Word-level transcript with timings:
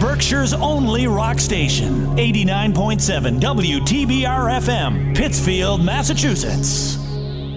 Berkshire's 0.00 0.52
only 0.52 1.08
rock 1.08 1.40
station, 1.40 2.06
89.7 2.16 3.40
WTBR 3.40 4.60
FM, 4.60 5.16
Pittsfield, 5.16 5.84
Massachusetts. 5.84 6.94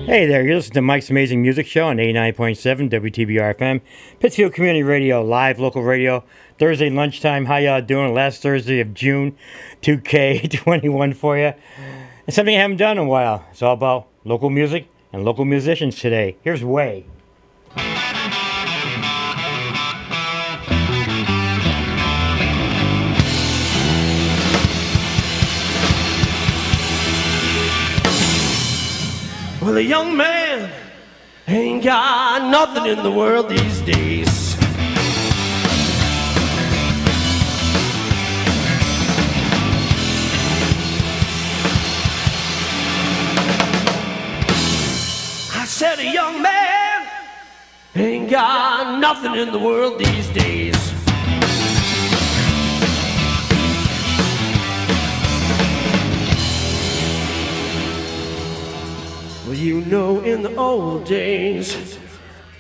Hey 0.07 0.25
there, 0.25 0.43
you're 0.43 0.55
listening 0.55 0.73
to 0.73 0.81
Mike's 0.81 1.11
Amazing 1.11 1.43
Music 1.43 1.67
Show 1.67 1.87
on 1.87 1.97
89.7 1.97 2.89
WTBR 2.89 3.55
FM, 3.55 3.81
Pittsfield 4.19 4.53
Community 4.53 4.81
Radio, 4.81 5.23
live 5.23 5.59
local 5.59 5.83
radio, 5.83 6.23
Thursday 6.57 6.89
lunchtime. 6.89 7.45
How 7.45 7.57
y'all 7.57 7.79
doing? 7.79 8.11
Last 8.11 8.41
Thursday 8.41 8.79
of 8.79 8.95
June, 8.95 9.37
2K21 9.83 11.15
for 11.17 11.37
you. 11.37 11.53
And 12.25 12.33
something 12.33 12.55
I 12.55 12.61
haven't 12.61 12.77
done 12.77 12.97
in 12.97 13.03
a 13.03 13.07
while. 13.07 13.45
It's 13.51 13.61
all 13.61 13.73
about 13.73 14.07
local 14.23 14.49
music 14.49 14.87
and 15.13 15.23
local 15.23 15.45
musicians 15.45 15.99
today. 15.99 16.37
Here's 16.41 16.63
Way. 16.63 17.05
Well, 29.61 29.77
a 29.77 29.81
young 29.81 30.17
man 30.17 30.71
ain't 31.47 31.83
got 31.83 32.49
nothing 32.49 32.87
in 32.87 33.03
the 33.03 33.11
world 33.11 33.47
these 33.47 33.81
days. 33.81 34.57
I 45.53 45.65
said 45.67 45.99
a 45.99 46.11
young 46.11 46.41
man 46.41 47.07
ain't 47.95 48.31
got 48.31 48.99
nothing 48.99 49.35
in 49.35 49.51
the 49.51 49.59
world 49.59 49.99
these 49.99 50.27
days. 50.29 50.90
You 59.61 59.81
know, 59.81 60.19
in 60.21 60.41
the 60.41 60.55
old 60.55 61.05
days, 61.05 61.95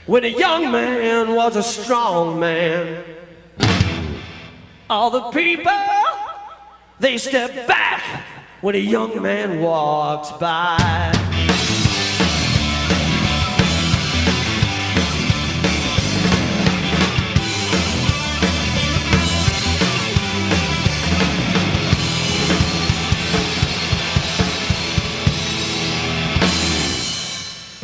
when 0.05 0.23
a 0.23 0.27
young 0.27 0.71
man 0.71 1.33
was 1.33 1.55
a 1.55 1.63
strong 1.63 2.39
man, 2.39 3.03
all 4.87 5.09
the 5.09 5.21
people 5.31 5.71
they 6.99 7.17
step 7.17 7.67
back 7.67 8.03
when 8.61 8.75
a 8.75 8.77
young 8.77 9.19
man 9.21 9.61
walks 9.61 10.31
by. 10.33 11.30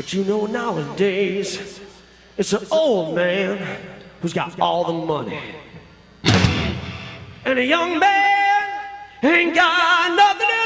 But 0.08 0.14
you 0.14 0.24
know 0.24 0.46
nowadays, 0.46 1.82
it's 2.38 2.54
an 2.54 2.66
old 2.72 3.14
man 3.14 3.78
who's 4.22 4.32
got 4.32 4.58
all 4.58 4.86
the 4.86 4.94
money. 5.06 5.38
And 7.44 7.60
a 7.60 7.66
young 7.66 8.00
man 8.00 8.86
ain't 9.22 9.54
got 9.54 10.16
nothing 10.16 10.57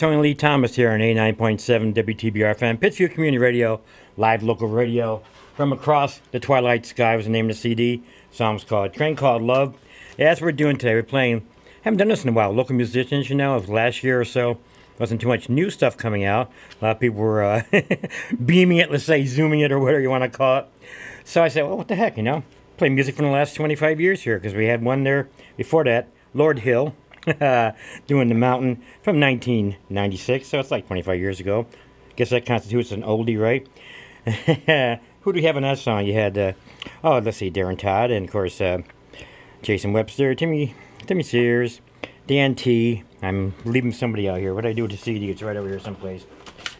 Tony 0.00 0.16
Lee 0.16 0.34
Thomas 0.34 0.76
here 0.76 0.92
on 0.92 1.00
89.7 1.00 1.92
WTBR 1.92 2.56
FM, 2.56 2.80
Pittsfield 2.80 3.10
Community 3.10 3.36
Radio, 3.36 3.82
live 4.16 4.42
local 4.42 4.66
radio 4.66 5.22
from 5.54 5.74
across 5.74 6.22
the 6.30 6.40
twilight 6.40 6.86
sky 6.86 7.16
was 7.16 7.26
the 7.26 7.30
name 7.30 7.50
of 7.50 7.54
the 7.54 7.60
CD. 7.60 8.02
Song's 8.30 8.64
called 8.64 8.94
Train 8.94 9.14
Called 9.14 9.42
Love. 9.42 9.76
Yeah, 10.16 10.30
that's 10.30 10.40
what 10.40 10.46
we're 10.46 10.52
doing 10.52 10.78
today. 10.78 10.94
We're 10.94 11.02
playing, 11.02 11.46
haven't 11.82 11.98
done 11.98 12.08
this 12.08 12.22
in 12.22 12.30
a 12.30 12.32
while, 12.32 12.50
local 12.50 12.74
musicians, 12.74 13.28
you 13.28 13.36
know, 13.36 13.56
of 13.56 13.68
last 13.68 14.02
year 14.02 14.18
or 14.18 14.24
so. 14.24 14.56
Wasn't 14.98 15.20
too 15.20 15.28
much 15.28 15.50
new 15.50 15.68
stuff 15.68 15.98
coming 15.98 16.24
out. 16.24 16.50
A 16.80 16.84
lot 16.86 16.90
of 16.92 17.00
people 17.00 17.18
were 17.18 17.44
uh, 17.44 17.62
beaming 18.46 18.78
it, 18.78 18.90
let's 18.90 19.04
say, 19.04 19.26
zooming 19.26 19.60
it, 19.60 19.70
or 19.70 19.78
whatever 19.78 20.00
you 20.00 20.08
want 20.08 20.24
to 20.24 20.30
call 20.30 20.60
it. 20.60 20.66
So 21.24 21.42
I 21.42 21.48
said, 21.48 21.64
well, 21.64 21.76
what 21.76 21.88
the 21.88 21.96
heck, 21.96 22.16
you 22.16 22.22
know? 22.22 22.42
Play 22.78 22.88
music 22.88 23.16
from 23.16 23.26
the 23.26 23.32
last 23.32 23.54
25 23.54 24.00
years 24.00 24.22
here, 24.22 24.38
because 24.38 24.54
we 24.54 24.64
had 24.64 24.82
one 24.82 25.04
there 25.04 25.28
before 25.58 25.84
that, 25.84 26.08
Lord 26.32 26.60
Hill, 26.60 26.94
doing 28.06 28.28
The 28.28 28.34
Mountain 28.34 28.76
from 29.02 29.20
1996, 29.20 30.48
so 30.48 30.60
it's 30.60 30.70
like 30.70 30.86
25 30.86 31.18
years 31.18 31.40
ago. 31.40 31.66
Guess 32.16 32.30
that 32.30 32.46
constitutes 32.46 32.92
an 32.92 33.02
oldie, 33.02 33.38
right? 33.38 33.66
Who 35.22 35.32
do 35.32 35.36
we 35.36 35.44
have 35.44 35.56
on 35.56 35.62
that 35.62 35.78
song? 35.78 36.06
You 36.06 36.14
had, 36.14 36.36
uh, 36.36 36.52
oh, 37.04 37.18
let's 37.18 37.38
see, 37.38 37.50
Darren 37.50 37.78
Todd, 37.78 38.10
and 38.10 38.26
of 38.26 38.32
course, 38.32 38.60
uh, 38.60 38.78
Jason 39.62 39.92
Webster, 39.92 40.34
Timmy, 40.34 40.74
Timmy 41.06 41.22
Sears, 41.22 41.80
Dan 42.26 42.54
T. 42.54 43.04
I'm 43.22 43.54
leaving 43.64 43.92
somebody 43.92 44.28
out 44.28 44.38
here. 44.38 44.54
What 44.54 44.64
I 44.64 44.72
do 44.72 44.82
with 44.82 44.92
the 44.92 44.96
CD? 44.96 45.30
It's 45.30 45.42
right 45.42 45.56
over 45.56 45.68
here 45.68 45.78
someplace. 45.78 46.26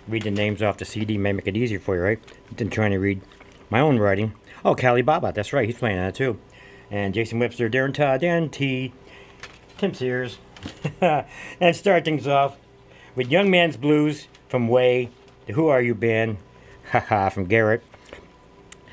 Read 0.09 0.23
the 0.23 0.31
names 0.31 0.63
off 0.63 0.79
the 0.79 0.85
CD 0.85 1.19
may 1.19 1.33
make 1.33 1.47
it 1.47 1.57
easier 1.57 1.81
for 1.81 1.97
you, 1.97 2.03
right? 2.03 2.19
Than 2.57 2.71
trying 2.71 2.93
to 2.93 2.99
read 2.99 3.21
my 3.69 3.81
own 3.81 3.99
writing. 3.99 4.33
Oh, 4.65 4.75
Cali 4.75 5.03
Baba, 5.03 5.33
that's 5.35 5.53
right, 5.53 5.67
he's 5.67 5.79
playing 5.79 5.99
it 5.99 6.15
too. 6.15 6.39
And 6.91 7.15
Jason 7.15 7.39
Webster, 7.39 7.71
Darren 7.71 7.95
Todd, 7.95 8.21
Dan 8.21 8.49
T. 8.49 8.93
Tim 9.81 9.95
Sears. 9.95 10.37
and 11.01 11.75
start 11.75 12.05
things 12.05 12.27
off 12.27 12.59
with 13.17 13.31
Young 13.31 13.51
Man's 13.51 13.79
Blues 13.79 14.29
from 14.47 14.69
Way, 14.69 15.09
the 15.47 15.55
Who 15.55 15.69
Are 15.69 15.81
You 15.81 15.95
Band, 15.95 16.37
haha, 16.93 17.31
from 17.31 17.47
Garrett. 17.47 17.83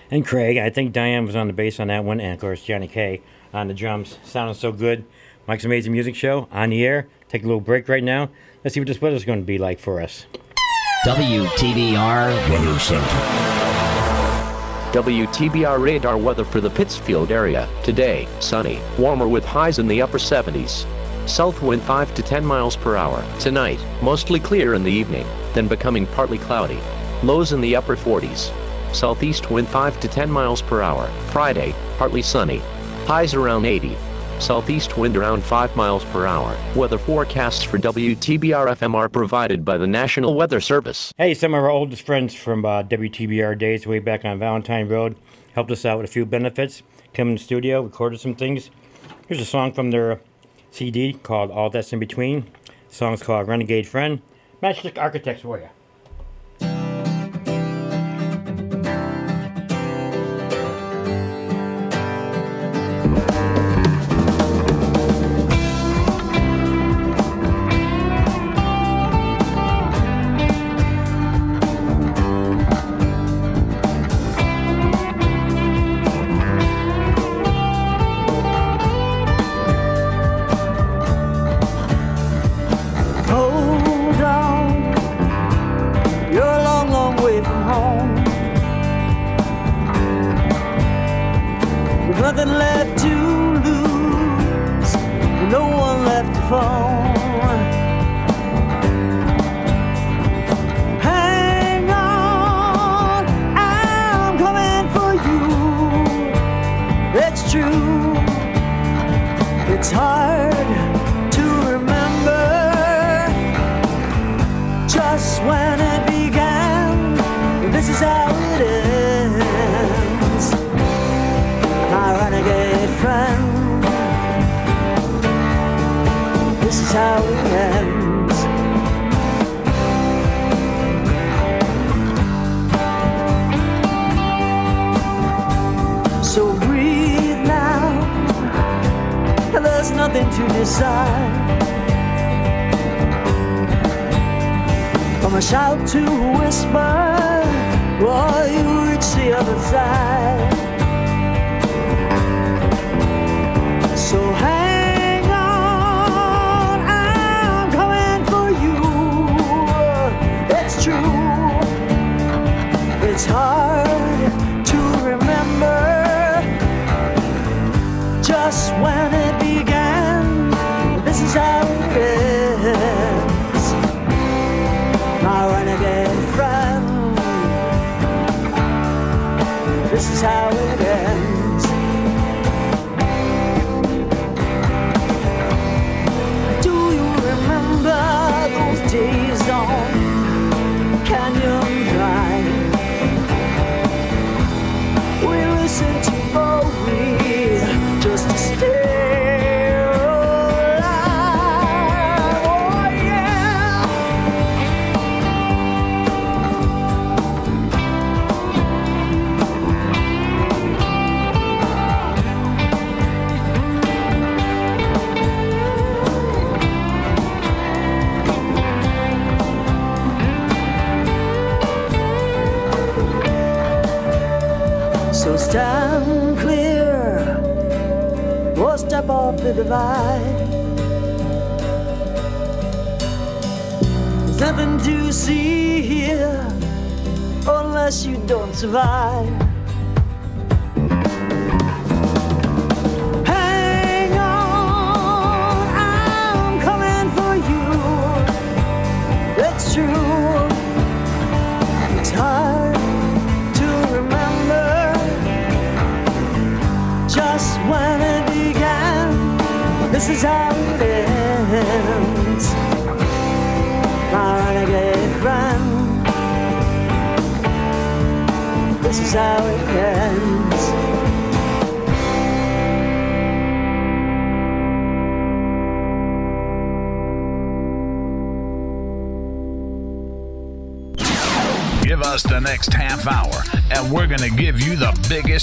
And 0.10 0.26
Craig, 0.26 0.58
I 0.58 0.70
think 0.70 0.94
Diane 0.94 1.26
was 1.26 1.36
on 1.36 1.48
the 1.48 1.54
bass 1.54 1.82
on 1.82 1.88
that 1.88 2.06
one, 2.06 2.22
and 2.22 2.34
of 2.34 2.40
course 2.40 2.64
Johnny 2.64 2.88
K 2.88 3.22
on 3.54 3.68
the 3.68 3.74
drums. 3.74 4.18
Sounding 4.24 4.56
so 4.56 4.72
good. 4.72 5.04
Mike's 5.46 5.66
Amazing 5.66 5.92
Music 5.92 6.16
Show 6.16 6.48
on 6.54 6.70
the 6.70 6.86
air. 6.86 7.10
Take 7.28 7.44
a 7.44 7.48
little 7.48 7.60
break 7.60 7.90
right 7.90 8.04
now. 8.04 8.30
Let's 8.64 8.74
see 8.74 8.80
what 8.80 8.88
this 8.88 9.02
weather's 9.02 9.26
going 9.26 9.40
to 9.40 9.46
be 9.46 9.58
like 9.58 9.80
for 9.80 10.02
us. 10.02 10.26
WTBR 11.06 12.50
Weather 12.50 12.80
Center. 12.80 13.67
WTBR 14.98 15.80
radar 15.80 16.18
weather 16.18 16.44
for 16.44 16.60
the 16.60 16.72
Pittsfield 16.72 17.32
area. 17.32 17.70
Today, 17.84 18.28
sunny, 18.40 18.82
warmer 18.98 19.28
with 19.28 19.46
highs 19.46 19.78
in 19.78 19.88
the 19.88 20.02
upper 20.02 20.18
70s. 20.18 20.88
South 21.30 21.62
wind 21.62 21.84
5 21.84 22.16
to 22.16 22.24
10 22.24 22.44
miles 22.44 22.76
per 22.76 22.96
hour. 22.96 23.24
Tonight, 23.40 23.80
mostly 24.02 24.40
clear 24.40 24.74
in 24.74 24.84
the 24.84 24.92
evening, 24.92 25.28
then 25.54 25.68
becoming 25.68 26.08
partly 26.08 26.40
cloudy. 26.40 26.80
Lows 27.22 27.54
in 27.54 27.62
the 27.62 27.76
upper 27.76 27.96
40s. 27.96 28.52
Southeast 28.92 29.52
wind 29.52 29.68
5 29.68 30.00
to 30.00 30.08
10 30.08 30.32
miles 30.32 30.64
per 30.64 30.82
hour. 30.82 31.08
Friday, 31.32 31.76
partly 32.00 32.24
sunny. 32.24 32.64
Highs 33.06 33.36
around 33.36 33.66
80. 33.66 33.96
Southeast 34.40 34.98
wind 34.98 35.18
around 35.18 35.44
5 35.44 35.76
miles 35.76 36.06
per 36.06 36.26
hour. 36.26 36.58
Weather 36.76 36.98
forecasts 36.98 37.64
for 37.64 37.78
WTBR 37.78 38.68
FM 38.76 38.96
are 38.96 39.10
provided 39.10 39.66
by 39.66 39.78
the 39.78 39.88
National 39.88 40.36
Weather 40.36 40.60
Service. 40.62 41.14
Hey, 41.18 41.34
some 41.34 41.54
of 41.54 41.64
our 41.64 41.70
oldest 41.70 42.04
friends 42.04 42.34
from 42.34 42.66
uh, 42.66 42.84
WTBR 42.84 43.58
days 43.58 43.88
way 43.88 44.00
back 44.00 44.26
on 44.26 44.40
Valentine 44.40 44.88
Road 44.88 45.16
helped 45.54 45.72
us 45.72 45.86
out 45.86 45.98
with 45.98 46.10
a 46.10 46.14
few 46.14 46.26
benefits. 46.26 46.84
Came 47.14 47.30
in 47.30 47.36
the 47.36 47.40
studio, 47.42 47.82
recorded 47.82 48.20
some 48.20 48.36
things. 48.36 48.70
Here's 49.28 49.42
a 49.42 49.46
song 49.46 49.74
from 49.74 49.92
their 49.92 50.22
CD 50.72 51.14
called 51.14 51.50
All 51.52 51.70
That's 51.70 51.92
in 51.92 52.00
Between. 52.00 52.42
The 52.90 52.96
song's 52.96 53.24
called 53.24 53.48
Renegade 53.48 53.88
Friend. 53.88 54.22
Matchstick 54.62 54.98
Architects 54.98 55.42
for 55.42 55.58
you. 55.58 55.70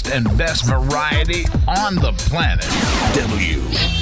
And 0.03 0.25
best 0.37 0.65
variety 0.65 1.45
on 1.67 1.95
the 1.95 2.11
planet. 2.17 2.65
WTBR. 3.15 3.94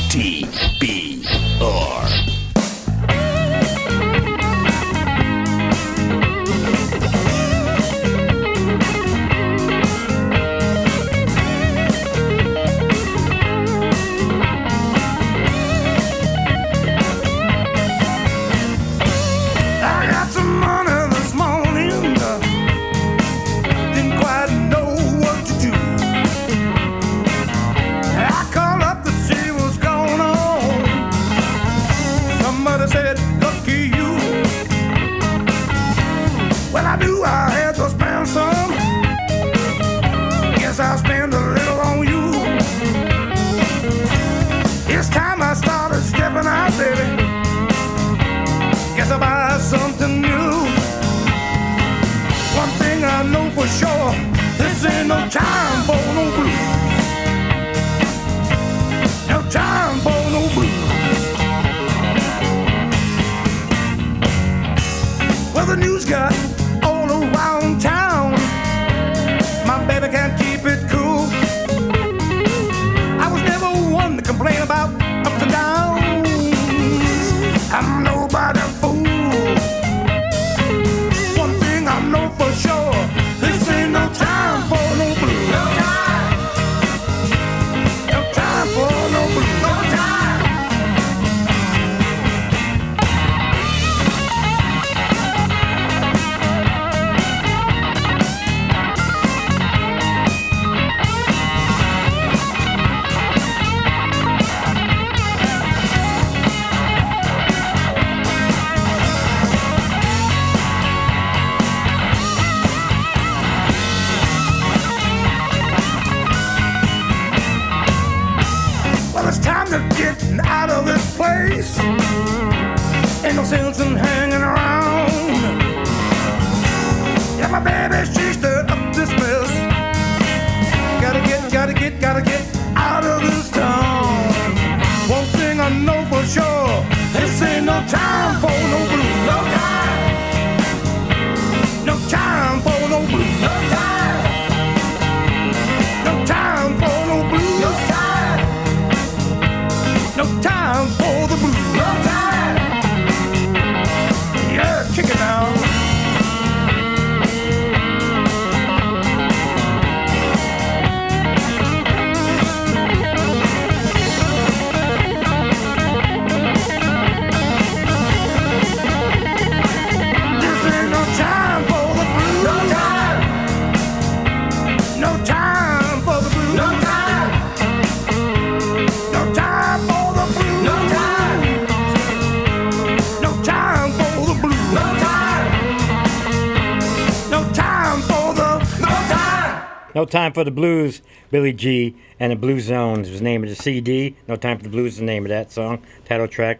Time 190.13 190.32
for 190.32 190.43
the 190.43 190.52
Blues, 190.52 191.02
Billy 191.32 191.54
G. 191.54 191.95
and 192.19 192.32
the 192.32 192.36
Blue 192.36 192.60
Zones 192.60 193.10
was 193.10 193.17
the 193.17 193.23
name 193.23 193.41
of 193.41 193.49
the 193.49 193.56
CD. 193.56 194.15
No 194.28 194.36
Time 194.36 194.58
for 194.58 194.63
the 194.63 194.69
Blues 194.69 194.93
is 194.93 194.99
the 194.99 195.06
name 195.06 195.26
of 195.26 195.30
that 195.30 195.52
song, 195.52 195.82
title 196.06 196.28
track. 196.28 196.60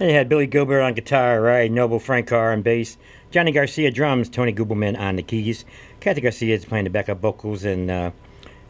And 0.00 0.08
you 0.08 0.16
had 0.16 0.26
Billy 0.26 0.46
Gilbert 0.46 0.80
on 0.80 0.94
guitar, 0.94 1.42
Ray 1.42 1.68
Noble, 1.68 1.98
Frank 1.98 2.28
Carr 2.28 2.50
on 2.50 2.62
bass, 2.62 2.96
Johnny 3.30 3.52
Garcia 3.52 3.90
drums, 3.90 4.30
Tony 4.30 4.54
Gubelman 4.54 4.98
on 4.98 5.16
the 5.16 5.22
keys, 5.22 5.66
Kathy 6.00 6.22
Garcia 6.22 6.54
is 6.54 6.64
playing 6.64 6.84
the 6.84 6.90
backup 6.90 7.20
vocals, 7.20 7.62
and 7.62 7.90
uh, 7.90 8.10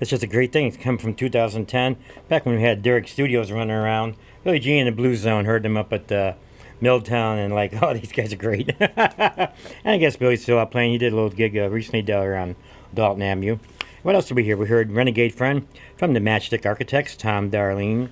it's 0.01 0.11
just 0.11 0.25
a 0.25 0.27
great 0.27 0.53
thing. 0.53 0.67
It's 0.67 0.77
come 0.77 0.99
from 0.99 1.15
2010, 1.15 1.97
back 2.29 2.45
when 2.45 2.57
we 2.57 2.63
had 2.63 2.83
Derek 2.83 3.07
Studios 3.07 3.53
running 3.53 3.71
around. 3.71 4.17
Billy 4.43 4.59
G 4.59 4.77
and 4.81 4.89
the 4.89 4.93
Blue 4.93 5.15
Zone 5.15 5.45
heard 5.45 5.63
them 5.63 5.77
up 5.77 5.93
at 5.93 6.11
uh, 6.11 6.33
Milltown 6.81 7.39
and 7.39 7.55
like, 7.55 7.73
oh, 7.81 7.95
these 7.95 8.11
guys 8.11 8.33
are 8.33 8.37
great. 8.37 8.75
and 8.81 9.53
I 9.85 9.97
guess 9.97 10.17
Billy's 10.17 10.43
still 10.43 10.59
out 10.59 10.73
playing. 10.73 10.91
He 10.91 10.99
did 10.99 11.13
a 11.13 11.15
little 11.15 11.31
gig 11.31 11.57
uh, 11.57 11.69
recently 11.69 12.03
down 12.03 12.27
around 12.27 12.57
Dalton 12.93 13.23
Avenue. 13.23 13.59
What 14.05 14.15
else 14.15 14.29
did 14.29 14.35
we 14.35 14.45
hear? 14.45 14.59
We 14.59 14.67
heard 14.67 14.93
Renegade 14.93 15.35
Friend 15.35 15.67
from 15.97 16.13
the 16.13 16.21
Matchstick 16.21 16.67
Architects, 16.67 17.17
Tom 17.17 17.51
Darlene, 17.51 18.11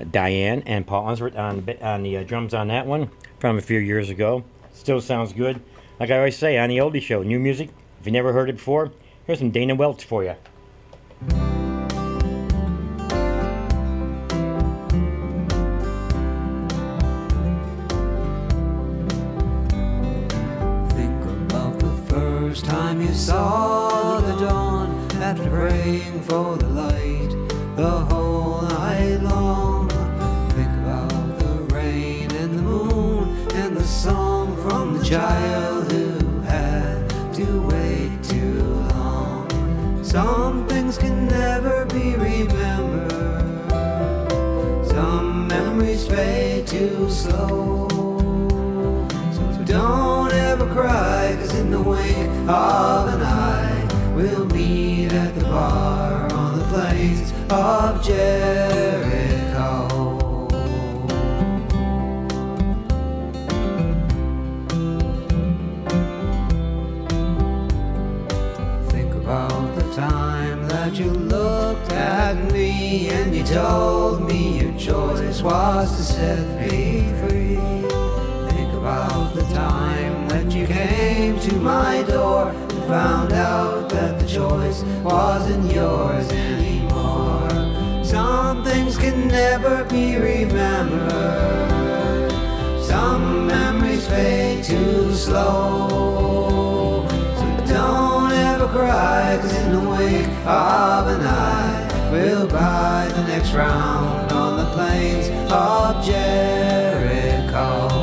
uh, 0.00 0.04
Diane, 0.08 0.62
and 0.66 0.86
Paul 0.86 1.08
Unsworth 1.08 1.36
on, 1.36 1.64
the 1.64 1.84
on 1.84 2.04
the 2.04 2.18
uh, 2.18 2.22
drums 2.22 2.54
on 2.54 2.68
that 2.68 2.86
one 2.86 3.10
from 3.40 3.58
a 3.58 3.60
few 3.60 3.80
years 3.80 4.08
ago. 4.08 4.44
Still 4.72 5.00
sounds 5.00 5.32
good. 5.32 5.60
Like 5.98 6.12
I 6.12 6.18
always 6.18 6.38
say 6.38 6.56
on 6.58 6.68
the 6.68 6.78
Oldie 6.78 7.02
Show, 7.02 7.24
new 7.24 7.40
music. 7.40 7.70
If 7.98 8.06
you 8.06 8.12
never 8.12 8.32
heard 8.32 8.48
it 8.48 8.52
before, 8.52 8.92
here's 9.26 9.40
some 9.40 9.50
Dana 9.50 9.74
Welch 9.74 10.04
for 10.04 10.22
you. 10.22 10.36
Think 20.90 21.24
about 21.50 21.80
the 21.80 22.00
first 22.08 22.64
time 22.64 23.00
you 23.00 23.12
saw 23.12 24.20
the 24.20 24.36
dawn 24.46 24.65
after 25.26 25.50
praying 25.50 26.20
for 26.22 26.56
the 26.56 26.68
light 26.68 27.30
the 27.74 27.90
whole 28.08 28.62
night 28.62 29.18
long. 29.22 29.88
Think 30.50 30.72
about 30.84 31.38
the 31.40 31.74
rain 31.74 32.30
and 32.30 32.56
the 32.56 32.62
moon 32.62 33.36
and 33.54 33.76
the 33.76 33.82
song 33.82 34.56
from 34.62 34.96
the 34.96 35.04
child 35.04 35.90
who 35.90 36.40
had 36.42 37.10
to 37.34 37.60
wait 37.62 38.22
too 38.22 38.62
long. 38.94 39.48
Some 40.04 40.64
things 40.68 40.96
can 40.96 41.26
never 41.26 41.86
be 41.86 42.14
remembered. 42.14 43.72
Some 44.86 45.48
memories 45.48 46.06
fade 46.06 46.68
too 46.68 47.10
slow. 47.10 47.88
So 49.32 49.64
don't 49.64 50.32
ever 50.32 50.72
cry, 50.72 51.36
cause 51.40 51.52
in 51.56 51.72
the 51.72 51.82
wake 51.82 52.30
of 52.46 53.08
an 53.14 53.22
eye, 53.22 53.65
we'll 54.16 54.46
meet 54.46 55.12
at 55.12 55.34
the 55.34 55.44
bar 55.44 56.32
on 56.32 56.58
the 56.58 56.64
plains 56.64 57.32
of 57.50 58.02
Jericho. 58.02 59.88
Think 68.88 69.14
about 69.14 69.76
the 69.76 69.94
time 69.94 70.66
that 70.68 70.94
you 70.94 71.10
looked 71.10 71.92
at 71.92 72.36
me 72.52 73.10
and 73.10 73.36
you 73.36 73.44
told 73.44 74.22
me 74.26 74.60
your 74.62 74.78
choice 74.78 75.42
was 75.42 75.94
to 75.94 76.02
set 76.02 76.70
me 76.72 77.12
free. 77.20 77.56
Think 78.48 78.72
about 78.72 79.34
the 79.34 79.44
time 79.52 80.26
that 80.28 80.50
you 80.52 80.66
came 80.66 81.38
to 81.38 81.54
my 81.56 82.02
door 82.04 82.65
found 82.86 83.32
out 83.32 83.88
that 83.88 84.20
the 84.20 84.26
choice 84.26 84.84
wasn't 85.02 85.72
yours 85.72 86.30
anymore. 86.30 87.48
Some 88.04 88.62
things 88.62 88.96
can 88.96 89.26
never 89.26 89.84
be 89.84 90.16
remembered. 90.16 91.10
Some 92.80 93.48
memories 93.48 94.06
fade 94.06 94.62
too 94.62 95.12
slow. 95.12 97.08
So 97.08 97.46
don't 97.66 98.30
ever 98.30 98.68
cry, 98.68 99.38
cause 99.40 99.52
in 99.52 99.72
the 99.72 99.90
wake 99.90 100.28
of 100.46 101.08
a 101.08 101.18
night, 101.18 102.10
we'll 102.12 102.46
buy 102.46 103.08
the 103.16 103.24
next 103.24 103.52
round 103.52 104.30
on 104.30 104.58
the 104.58 104.66
plains 104.76 105.28
of 105.50 106.04
Jericho. 106.04 107.95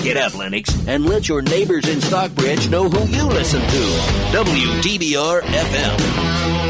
Pick 0.00 0.12
it 0.12 0.16
up, 0.16 0.34
Lenox, 0.34 0.74
and 0.88 1.04
let 1.04 1.28
your 1.28 1.42
neighbors 1.42 1.86
in 1.86 2.00
Stockbridge 2.00 2.70
know 2.70 2.88
who 2.88 3.06
you 3.14 3.22
listen 3.24 3.60
to. 3.60 3.76
WTBR 4.32 5.42
FM. 5.42 6.69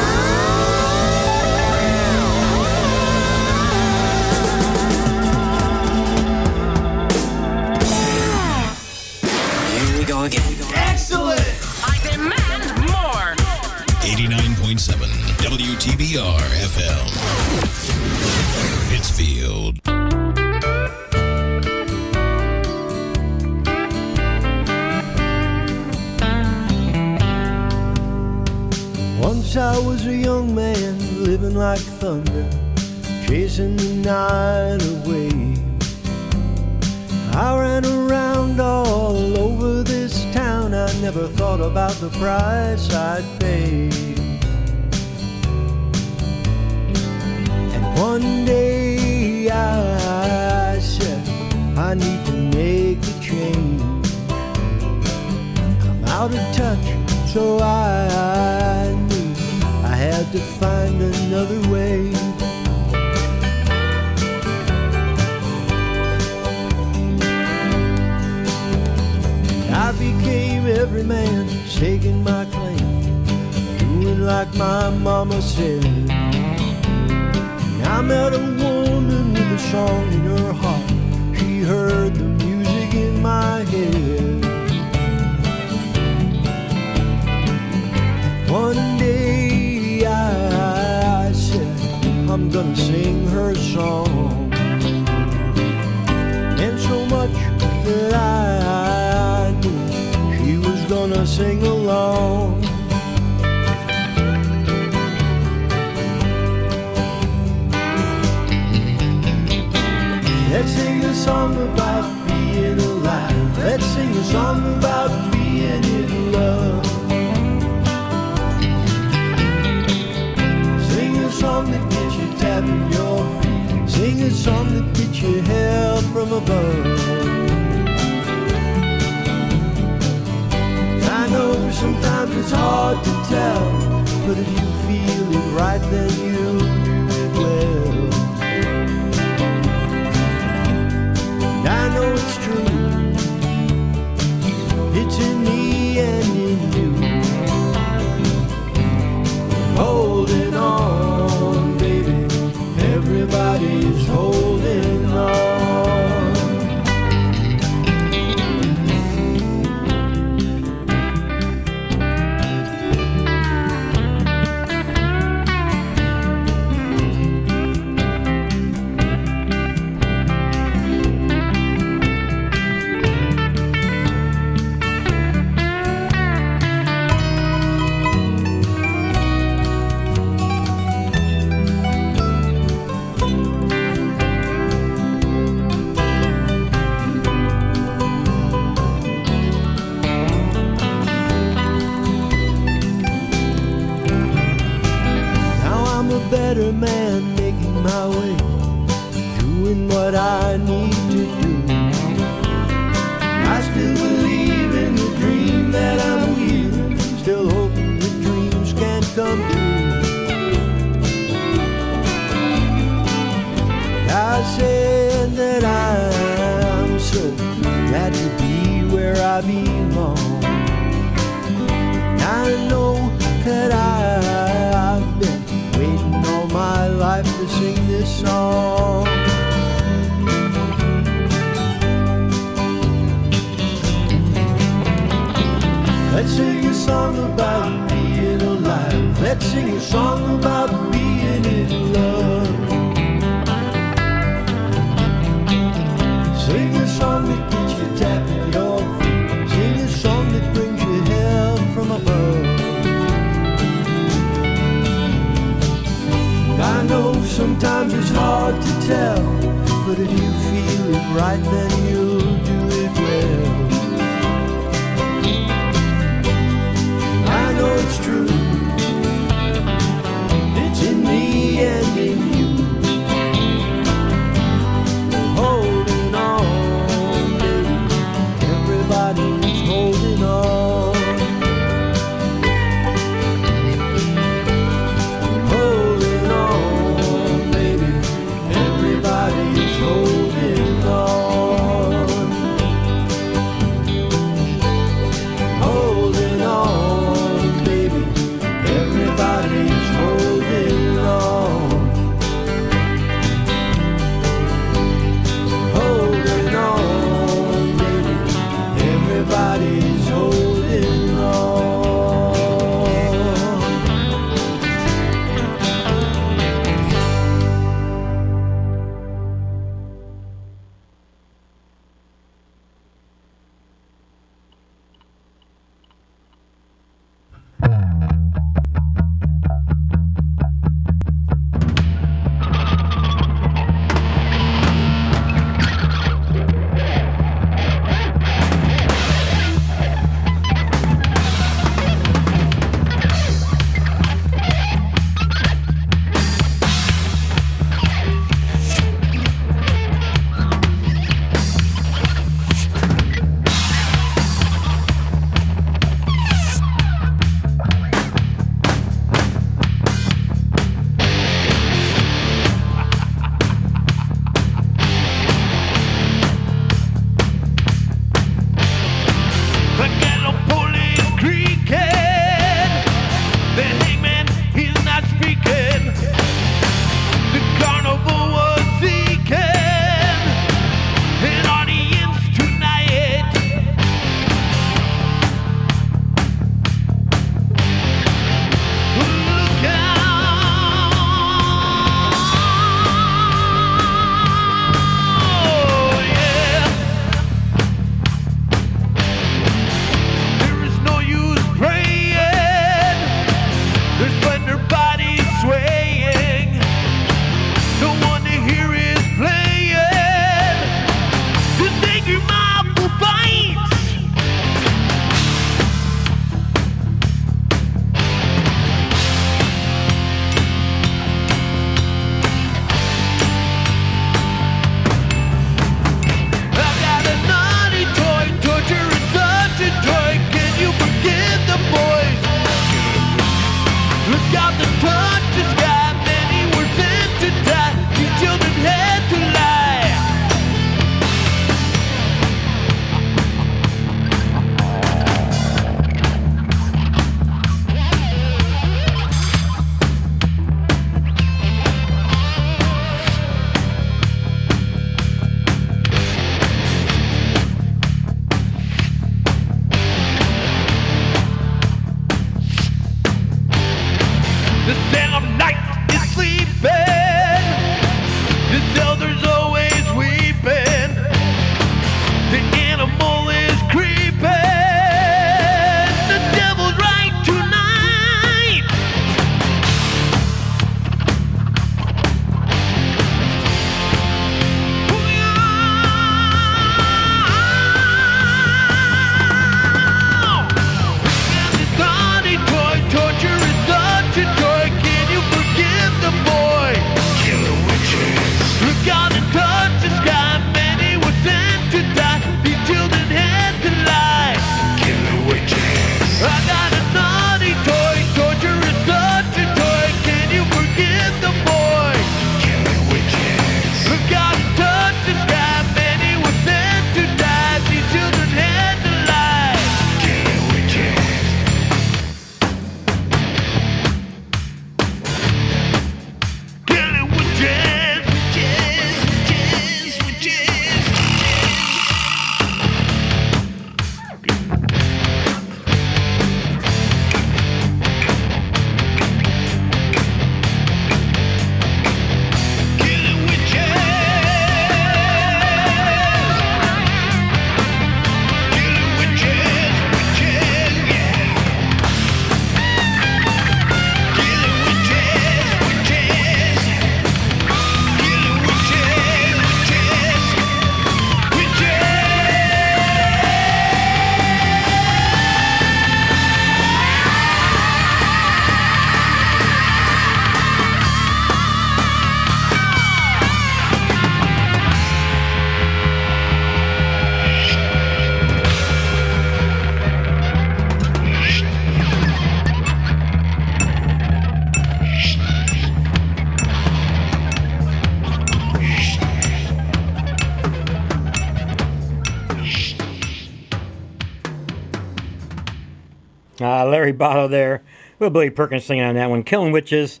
Bottle 597.00 597.28
there 597.28 597.62
with 597.98 598.12
Billy 598.12 598.28
Perkins 598.28 598.66
singing 598.66 598.84
on 598.84 598.94
that 598.96 599.08
one. 599.08 599.22
Killing 599.22 599.52
Witches 599.52 600.00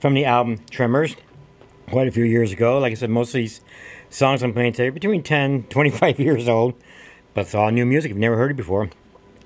from 0.00 0.14
the 0.14 0.24
album 0.24 0.64
Tremors. 0.70 1.14
Quite 1.90 2.08
a 2.08 2.10
few 2.10 2.24
years 2.24 2.52
ago. 2.52 2.78
Like 2.78 2.92
I 2.92 2.94
said, 2.94 3.10
most 3.10 3.28
of 3.28 3.34
these 3.34 3.60
songs 4.08 4.42
I'm 4.42 4.54
playing 4.54 4.72
today 4.72 4.88
are 4.88 4.92
between 4.92 5.22
10 5.22 5.64
25 5.68 6.18
years 6.18 6.48
old. 6.48 6.72
But 7.34 7.42
it's 7.42 7.54
all 7.54 7.70
new 7.70 7.84
music. 7.84 8.08
You've 8.08 8.18
never 8.18 8.38
heard 8.38 8.52
it 8.52 8.56
before. 8.56 8.88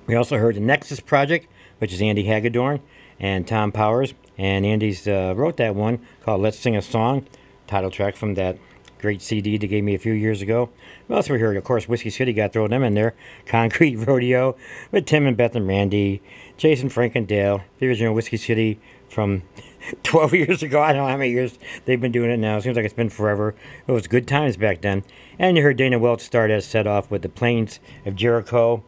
We 0.07 0.15
also 0.15 0.39
heard 0.39 0.55
the 0.55 0.61
Nexus 0.61 1.01
Project, 1.01 1.49
which 1.79 1.93
is 1.93 2.01
Andy 2.01 2.23
Hagedorn 2.23 2.81
and 3.19 3.49
Tom 3.49 3.73
Powers. 3.73 4.15
And 4.39 4.65
Andy's 4.65 5.09
uh, 5.09 5.35
wrote 5.37 5.57
that 5.57 5.75
one 5.75 6.07
called 6.25 6.41
Let's 6.41 6.57
Sing 6.61 6.77
a 6.77 6.83
Song, 6.83 7.27
title 7.67 7.91
track 7.91 8.15
from 8.15 8.35
that 8.35 8.59
great 9.03 9.21
CD 9.21 9.59
they 9.59 9.67
gave 9.67 9.85
me 9.85 9.95
a 9.95 9.99
few 9.99 10.13
years 10.13 10.41
ago. 10.41 10.71
We 11.09 11.17
also 11.17 11.37
heard, 11.37 11.57
of 11.57 11.65
course, 11.65 11.89
Whiskey 11.89 12.09
City 12.09 12.33
got 12.33 12.53
thrown 12.53 12.71
them 12.71 12.85
in 12.85 12.95
there. 12.95 13.15
Concrete 13.47 13.97
Rodeo 13.97 14.57
with 14.91 15.05
Tim 15.05 15.27
and 15.27 15.37
Beth 15.37 15.57
and 15.57 15.67
Randy, 15.67 16.23
Jason, 16.57 16.89
Frank, 16.89 17.17
and 17.17 17.27
Dale. 17.27 17.63
The 17.81 17.89
original 17.89 18.15
Whiskey 18.15 18.37
City 18.37 18.81
from 19.09 19.43
12 20.05 20.35
years 20.35 20.63
ago. 20.63 20.81
I 20.81 20.93
don't 20.93 21.03
know 21.03 21.09
how 21.09 21.17
many 21.17 21.33
years 21.33 21.59
they've 21.85 22.01
been 22.01 22.13
doing 22.13 22.31
it 22.31 22.39
now. 22.39 22.57
It 22.57 22.63
seems 22.63 22.77
like 22.77 22.85
it's 22.85 22.95
been 22.95 23.11
forever. 23.11 23.55
It 23.87 23.93
was 23.93 24.07
good 24.07 24.27
times 24.27 24.57
back 24.57 24.81
then. 24.81 25.03
And 25.39 25.57
you 25.57 25.63
heard 25.63 25.77
Dana 25.77 25.99
Welch 25.99 26.21
start 26.23 26.51
as 26.51 26.65
set 26.65 26.87
off 26.87 27.11
with 27.11 27.23
the 27.23 27.29
Plains 27.29 27.81
of 28.07 28.15
Jericho. 28.17 28.85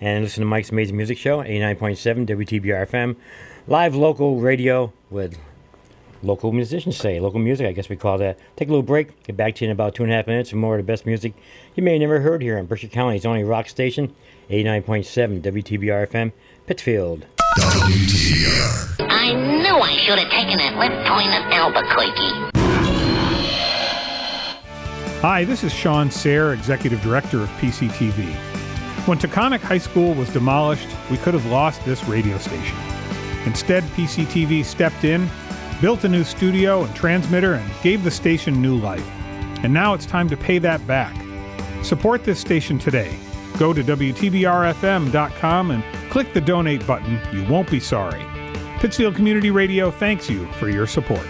And 0.00 0.24
listen 0.24 0.42
to 0.42 0.46
Mike's 0.46 0.70
Amazing 0.70 0.96
Music 0.96 1.18
Show, 1.18 1.38
89.7 1.42 2.26
WTBR 2.26 2.88
FM. 2.88 3.16
Live 3.66 3.96
local 3.96 4.38
radio 4.38 4.92
with 5.10 5.38
local 6.22 6.52
musicians 6.52 6.96
say, 6.96 7.20
local 7.20 7.38
music, 7.38 7.66
I 7.66 7.72
guess 7.72 7.88
we 7.88 7.96
call 7.96 8.18
that. 8.18 8.38
Take 8.56 8.68
a 8.68 8.70
little 8.70 8.82
break, 8.82 9.22
get 9.24 9.36
back 9.36 9.54
to 9.56 9.64
you 9.64 9.70
in 9.70 9.72
about 9.72 9.94
two 9.94 10.02
and 10.02 10.12
a 10.12 10.16
half 10.16 10.26
minutes 10.26 10.50
for 10.50 10.56
more 10.56 10.78
of 10.78 10.86
the 10.86 10.90
best 10.90 11.06
music 11.06 11.34
you 11.74 11.82
may 11.82 11.92
have 11.92 12.00
never 12.00 12.20
heard 12.20 12.42
here 12.42 12.58
on 12.58 12.66
Berkshire 12.66 12.88
County's 12.88 13.26
only 13.26 13.44
rock 13.44 13.68
station, 13.68 14.14
89.7 14.50 15.42
WTBR 15.42 16.08
FM, 16.08 16.32
Pittsfield. 16.66 17.26
I 18.98 19.32
knew 19.32 19.76
I 19.76 19.96
should 19.96 20.18
have 20.18 20.30
taken 20.30 20.58
that 20.58 20.76
left 20.76 21.06
turn 21.06 21.28
at 21.28 21.52
Albuquerque. 21.52 22.52
Hi, 25.20 25.44
this 25.44 25.64
is 25.64 25.72
Shawn 25.72 26.10
Serre, 26.10 26.52
Executive 26.52 27.00
Director 27.02 27.42
of 27.42 27.48
PCTV. 27.60 28.34
When 29.06 29.18
Taconic 29.18 29.60
High 29.60 29.78
School 29.78 30.14
was 30.14 30.28
demolished, 30.30 30.88
we 31.10 31.16
could 31.16 31.34
have 31.34 31.46
lost 31.46 31.84
this 31.84 32.04
radio 32.04 32.38
station. 32.38 32.76
Instead, 33.46 33.84
PCTV 33.94 34.64
stepped 34.64 35.04
in, 35.04 35.28
built 35.80 36.04
a 36.04 36.08
new 36.08 36.24
studio 36.24 36.84
and 36.84 36.94
transmitter, 36.94 37.54
and 37.54 37.82
gave 37.82 38.04
the 38.04 38.10
station 38.10 38.60
new 38.60 38.76
life. 38.76 39.06
And 39.62 39.72
now 39.72 39.94
it's 39.94 40.06
time 40.06 40.28
to 40.28 40.36
pay 40.36 40.58
that 40.58 40.86
back. 40.86 41.14
Support 41.82 42.24
this 42.24 42.40
station 42.40 42.78
today. 42.78 43.16
Go 43.58 43.72
to 43.72 43.82
WTBRFM.com 43.82 45.70
and 45.70 46.10
click 46.10 46.32
the 46.32 46.40
donate 46.40 46.86
button. 46.86 47.20
You 47.32 47.44
won't 47.48 47.70
be 47.70 47.80
sorry. 47.80 48.24
Pittsfield 48.78 49.14
Community 49.14 49.50
Radio 49.50 49.90
thanks 49.90 50.28
you 50.28 50.46
for 50.52 50.68
your 50.68 50.86
support. 50.86 51.26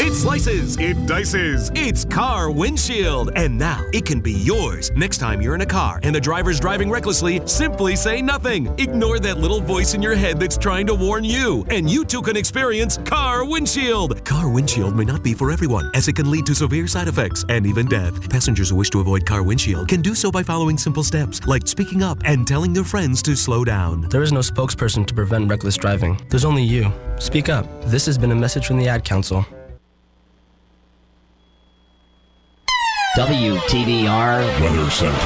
It 0.00 0.14
slices, 0.14 0.76
it 0.76 0.96
dices, 1.06 1.72
it's 1.74 2.04
car 2.04 2.52
windshield. 2.52 3.32
And 3.34 3.58
now 3.58 3.84
it 3.92 4.06
can 4.06 4.20
be 4.20 4.32
yours. 4.32 4.92
Next 4.94 5.18
time 5.18 5.42
you're 5.42 5.56
in 5.56 5.60
a 5.60 5.66
car 5.66 5.98
and 6.04 6.14
the 6.14 6.20
driver's 6.20 6.60
driving 6.60 6.88
recklessly, 6.88 7.44
simply 7.48 7.96
say 7.96 8.22
nothing. 8.22 8.68
Ignore 8.78 9.18
that 9.20 9.38
little 9.38 9.60
voice 9.60 9.94
in 9.94 10.02
your 10.02 10.14
head 10.14 10.38
that's 10.38 10.56
trying 10.56 10.86
to 10.86 10.94
warn 10.94 11.24
you. 11.24 11.64
And 11.70 11.90
you 11.90 12.04
too 12.04 12.22
can 12.22 12.36
experience 12.36 12.98
car 12.98 13.44
windshield. 13.44 14.24
Car 14.24 14.48
windshield 14.48 14.94
may 14.94 15.04
not 15.04 15.24
be 15.24 15.34
for 15.34 15.50
everyone, 15.50 15.90
as 15.96 16.06
it 16.06 16.14
can 16.14 16.30
lead 16.30 16.46
to 16.46 16.54
severe 16.54 16.86
side 16.86 17.08
effects 17.08 17.44
and 17.48 17.66
even 17.66 17.86
death. 17.86 18.30
Passengers 18.30 18.70
who 18.70 18.76
wish 18.76 18.90
to 18.90 19.00
avoid 19.00 19.26
car 19.26 19.42
windshield 19.42 19.88
can 19.88 20.00
do 20.00 20.14
so 20.14 20.30
by 20.30 20.44
following 20.44 20.78
simple 20.78 21.02
steps, 21.02 21.44
like 21.48 21.66
speaking 21.66 22.04
up 22.04 22.18
and 22.24 22.46
telling 22.46 22.72
their 22.72 22.84
friends 22.84 23.20
to 23.22 23.34
slow 23.34 23.64
down. 23.64 24.02
There 24.10 24.22
is 24.22 24.32
no 24.32 24.40
spokesperson 24.40 25.08
to 25.08 25.14
prevent 25.14 25.50
reckless 25.50 25.76
driving. 25.76 26.20
There's 26.30 26.44
only 26.44 26.62
you. 26.62 26.92
Speak 27.18 27.48
up. 27.48 27.66
This 27.86 28.06
has 28.06 28.16
been 28.16 28.30
a 28.30 28.36
message 28.36 28.64
from 28.64 28.78
the 28.78 28.86
Ad 28.86 29.02
Council. 29.02 29.44
WTBR 33.16 34.60
Weather 34.60 34.90
Center. 34.90 35.16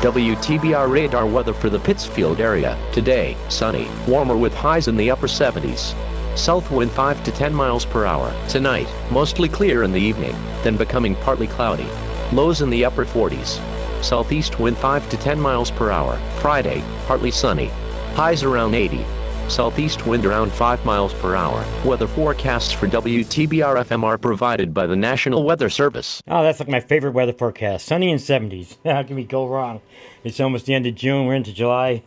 WTBR 0.00 0.88
radar 0.88 1.26
weather 1.26 1.52
for 1.52 1.68
the 1.68 1.78
Pittsfield 1.80 2.40
area. 2.40 2.78
Today, 2.92 3.36
sunny, 3.48 3.88
warmer 4.06 4.36
with 4.36 4.54
highs 4.54 4.86
in 4.86 4.96
the 4.96 5.10
upper 5.10 5.26
70s. 5.26 5.92
South 6.38 6.70
wind 6.70 6.92
5 6.92 7.24
to 7.24 7.32
10 7.32 7.52
miles 7.52 7.84
per 7.84 8.06
hour. 8.06 8.32
Tonight, 8.48 8.88
mostly 9.10 9.48
clear 9.48 9.82
in 9.82 9.90
the 9.90 10.00
evening, 10.00 10.32
then 10.62 10.76
becoming 10.76 11.16
partly 11.16 11.48
cloudy. 11.48 11.88
Lows 12.32 12.62
in 12.62 12.70
the 12.70 12.84
upper 12.84 13.04
40s. 13.04 13.60
Southeast 14.02 14.60
wind 14.60 14.78
5 14.78 15.10
to 15.10 15.16
10 15.16 15.38
miles 15.38 15.72
per 15.72 15.90
hour. 15.90 16.16
Friday, 16.38 16.82
partly 17.06 17.32
sunny. 17.32 17.66
Highs 18.14 18.44
around 18.44 18.74
80. 18.74 19.04
Southeast 19.50 20.06
wind 20.06 20.24
around 20.24 20.52
5 20.52 20.84
miles 20.84 21.12
per 21.14 21.34
hour. 21.34 21.64
Weather 21.84 22.06
forecasts 22.06 22.72
for 22.72 22.86
WTBR 22.86 23.84
FM 23.84 24.04
are 24.04 24.16
provided 24.16 24.72
by 24.72 24.86
the 24.86 24.96
National 24.96 25.44
Weather 25.44 25.68
Service. 25.68 26.22
Oh, 26.28 26.42
that's 26.42 26.60
like 26.60 26.68
my 26.68 26.80
favorite 26.80 27.12
weather 27.12 27.32
forecast. 27.32 27.86
Sunny 27.86 28.10
and 28.10 28.20
70s. 28.20 28.76
How 28.84 29.02
can 29.02 29.16
we 29.16 29.24
go 29.24 29.46
wrong? 29.46 29.80
It's 30.22 30.40
almost 30.40 30.66
the 30.66 30.74
end 30.74 30.86
of 30.86 30.94
June. 30.94 31.26
We're 31.26 31.34
into 31.34 31.52
July. 31.52 32.02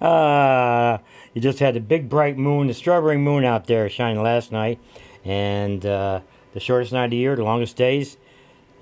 uh, 0.00 0.98
you 1.34 1.40
just 1.40 1.58
had 1.58 1.74
the 1.74 1.80
big 1.80 2.08
bright 2.08 2.36
moon, 2.36 2.66
the 2.66 2.74
strawberry 2.74 3.18
moon 3.18 3.44
out 3.44 3.66
there 3.66 3.88
shining 3.88 4.22
last 4.22 4.52
night. 4.52 4.78
And 5.24 5.84
uh, 5.86 6.20
the 6.52 6.60
shortest 6.60 6.92
night 6.92 7.06
of 7.06 7.10
the 7.10 7.16
year, 7.16 7.36
the 7.36 7.44
longest 7.44 7.76
days. 7.76 8.16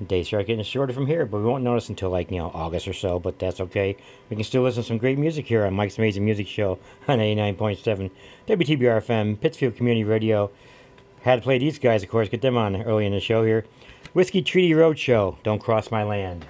Days 0.07 0.29
start 0.29 0.47
getting 0.47 0.63
shorter 0.63 0.93
from 0.93 1.07
here, 1.07 1.27
but 1.27 1.39
we 1.39 1.45
won't 1.45 1.65
notice 1.65 1.89
until 1.89 2.11
like, 2.11 2.31
you 2.31 2.39
know, 2.39 2.53
August 2.55 2.87
or 2.87 2.93
so, 2.93 3.19
but 3.19 3.39
that's 3.41 3.61
okay. 3.61 3.97
We 4.31 4.37
can 4.37 4.45
still 4.45 4.63
listen 4.63 4.85
to 4.85 4.87
some 4.87 4.99
great 4.99 5.19
music 5.19 5.47
here 5.47 5.65
on 5.67 5.75
Mike's 5.75 5.99
Amazing 5.99 6.25
Music 6.25 6.47
Show 6.47 6.79
on 7.09 7.19
89.7 7.19 8.11
WTBR 8.47 9.03
FM, 9.03 9.41
Pittsfield 9.41 9.75
Community 9.75 10.05
Radio. 10.05 10.53
Had 11.23 11.37
to 11.37 11.43
play 11.43 11.59
these 11.59 11.81
guys, 11.81 12.05
of 12.05 12.11
course, 12.11 12.29
get 12.29 12.43
them 12.43 12.57
on 12.57 12.81
early 12.83 13.07
in 13.07 13.13
the 13.13 13.19
show 13.19 13.45
here. 13.45 13.65
Whiskey 14.13 14.41
Treaty 14.41 14.73
Road 14.73 14.99
Show, 14.99 15.37
Don't 15.43 15.61
Cross 15.61 15.91
My 15.91 16.05
Land. 16.05 16.47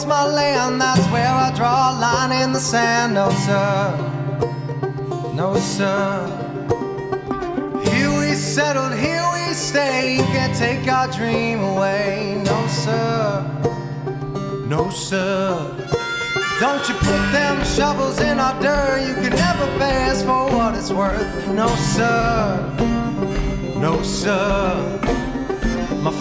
Across 0.00 0.06
my 0.06 0.32
land, 0.32 0.80
that's 0.80 1.06
where 1.08 1.28
I 1.28 1.52
draw 1.54 1.90
a 1.90 1.94
line 1.98 2.32
in 2.42 2.52
the 2.52 2.60
sand. 2.60 3.14
No, 3.14 3.30
sir. 3.30 3.96
No, 5.34 5.56
sir. 5.56 6.26
Here 7.84 8.10
we 8.18 8.34
settled, 8.34 8.94
here 8.98 9.24
we 9.32 9.52
stay. 9.52 10.16
You 10.16 10.24
can't 10.24 10.56
take 10.56 10.88
our 10.88 11.08
dream 11.08 11.60
away. 11.60 12.40
No, 12.44 12.66
sir. 12.66 13.44
No, 14.66 14.90
sir. 14.90 15.88
Don't 16.60 16.88
you 16.88 16.94
put 16.94 17.32
them 17.32 17.64
shovels 17.64 18.20
in 18.20 18.38
our 18.38 18.60
dirt. 18.60 19.06
You 19.06 19.14
can 19.14 19.34
never 19.34 19.66
pay 19.78 20.10
us 20.10 20.22
for 20.22 20.50
what 20.56 20.74
it's 20.74 20.92
worth. 20.92 21.48
No, 21.48 21.68
sir. 21.76 22.76
No, 23.76 24.02
sir. 24.02 25.00
My 26.02 26.12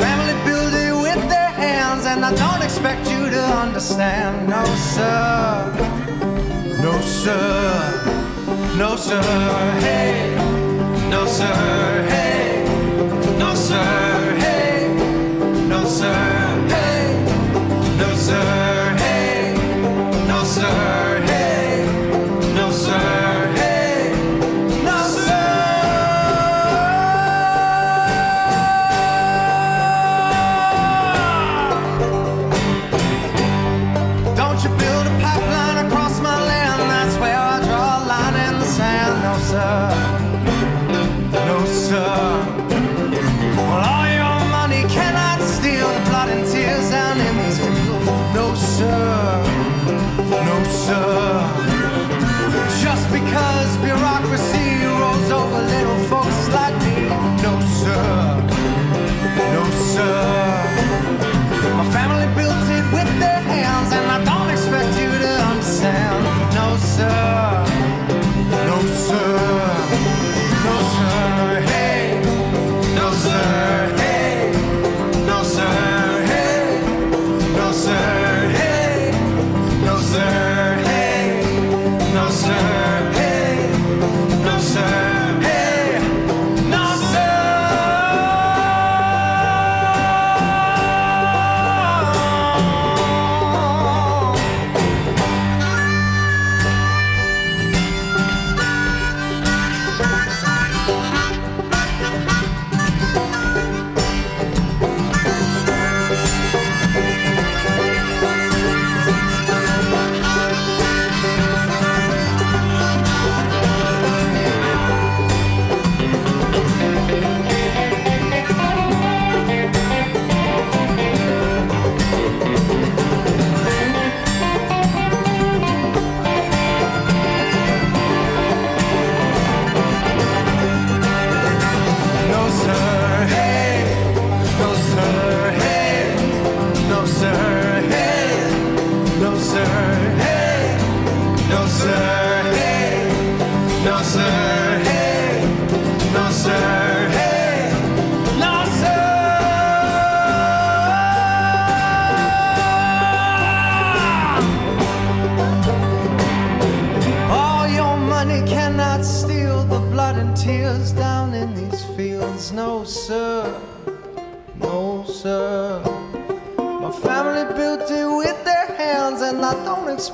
I 2.29 2.35
don't 2.35 2.61
expect 2.61 3.09
you 3.09 3.27
to 3.27 3.43
understand. 3.43 4.47
No, 4.47 4.63
sir. 4.93 5.73
No, 6.79 7.01
sir. 7.01 8.75
No, 8.77 8.95
sir. 8.95 9.19
Hey. 9.79 10.35
No, 11.09 11.25
sir. 11.25 12.05
Hey. 12.07 12.65
No, 13.39 13.55
sir. 13.55 14.35
Hey. 14.37 14.93
No, 15.67 15.83
sir. 15.85 16.67
Hey. 16.69 17.97
No, 17.97 18.13
sir. 18.13 18.78
Built 62.35 62.69
it 62.69 62.85
with 62.93 63.11
their 63.19 63.41
hands, 63.53 63.91
and 63.91 64.05
I 64.05 64.23
don't 64.23 64.49
expect 64.49 64.91
you 64.99 65.11
to 65.25 65.31
understand. 65.51 66.23
No, 66.53 66.77
sir. 66.77 67.58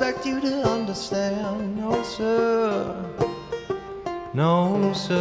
expect 0.07 0.25
you 0.27 0.39
to 0.39 0.63
understand. 0.63 1.77
No, 1.77 2.03
sir. 2.03 2.95
No, 4.33 4.93
sir. 4.93 5.15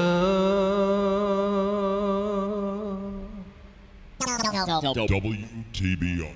WTBR. 5.07 6.35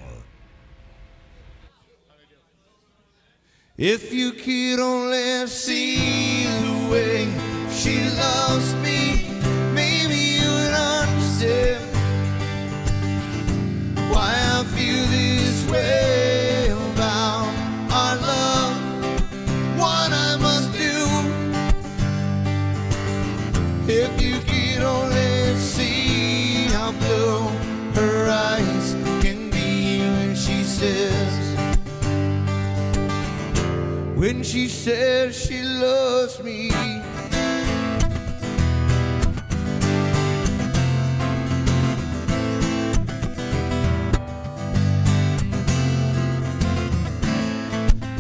If 3.76 4.12
you 4.12 4.32
could 4.32 4.80
only 4.80 5.46
see 5.46 6.44
the 6.44 6.88
way 6.90 7.28
she 7.70 8.08
loves 8.10 8.74
me. 8.76 9.17
when 34.14 34.44
she 34.44 34.68
says 34.68 35.36
she 35.36 35.60
loves 35.62 36.40
me. 36.42 36.70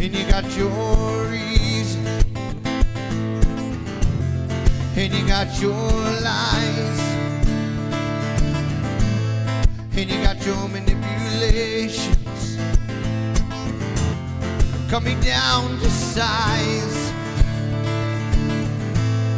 And 0.00 0.14
you 0.14 0.24
got 0.28 0.44
your 0.56 1.26
reason, 1.30 2.06
and 4.96 5.12
you 5.12 5.26
got 5.28 5.60
your 5.60 5.70
lies, 5.70 7.00
and 9.96 10.10
you 10.10 10.22
got 10.22 10.44
your 10.44 10.68
manipulation 10.68 12.17
cut 14.88 15.02
me 15.02 15.14
down 15.20 15.78
to 15.80 15.90
size. 15.90 17.12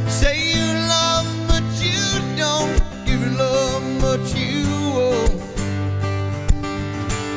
Say 0.06 0.36
you 0.54 0.66
love, 0.96 1.26
but 1.48 1.64
you 1.82 2.02
don't 2.36 2.80
give 3.04 3.20
your 3.20 3.36
love 3.36 3.82
but 4.00 4.20
you 4.36 4.64
won't. 4.94 5.42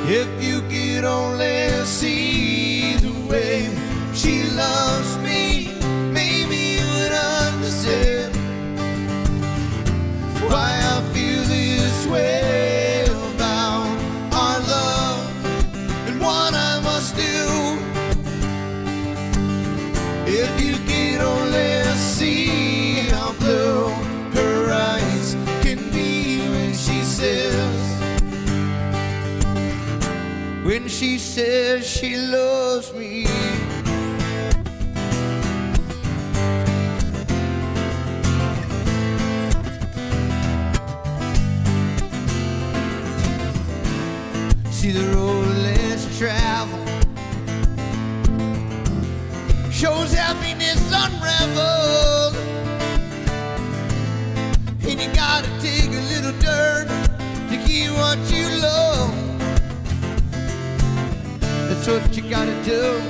If 0.08 0.30
you 0.44 0.62
could 0.70 1.06
only 1.06 1.70
see. 1.86 2.13
says 31.34 31.90
she 31.90 32.16
loves 32.16 32.63
you 62.24 62.30
gotta 62.30 62.56
do. 62.64 63.02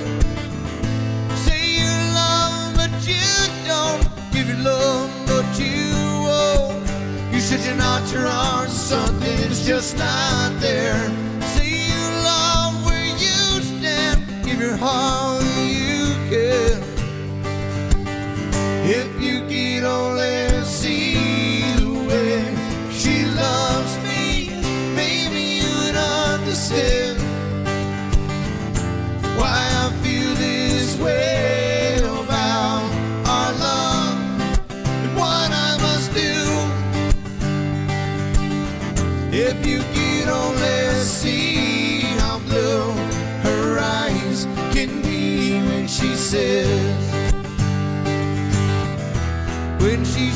Say 1.36 1.78
you 1.78 1.90
love, 2.14 2.74
but 2.74 2.90
you 3.06 3.22
don't. 3.64 4.02
Give 4.32 4.48
your 4.48 4.58
love, 4.58 5.10
but 5.26 5.46
you 5.58 5.92
won't. 6.26 6.84
You're 7.30 7.40
such 7.40 7.66
an 7.66 7.80
entourage, 7.80 8.70
something 8.70 9.36
that's 9.36 9.64
just 9.64 9.96
not 9.96 10.60
there. 10.60 10.98
Say 11.54 11.86
you 11.88 12.02
love 12.24 12.84
where 12.86 13.06
you 13.06 13.62
stand. 13.62 14.44
Give 14.44 14.60
your 14.60 14.76
heart. 14.76 15.33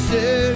still 0.09 0.48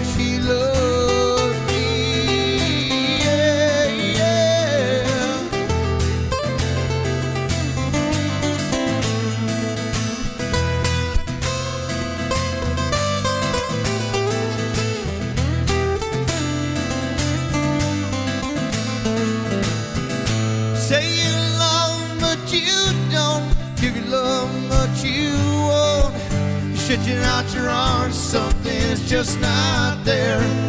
just 29.06 29.40
not 29.40 30.04
there. 30.04 30.61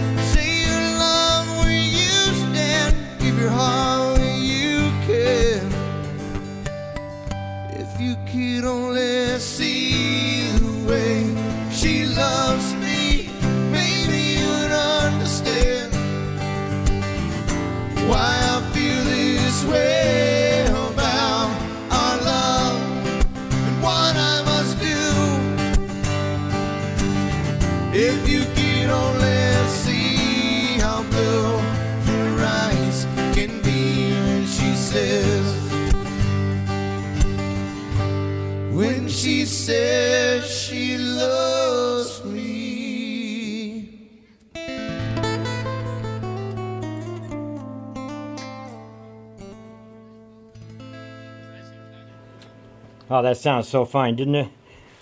Oh, 53.09 53.21
that 53.21 53.37
sounds 53.37 53.67
so 53.67 53.83
fine, 53.83 54.15
didn't 54.15 54.35
it? 54.35 54.49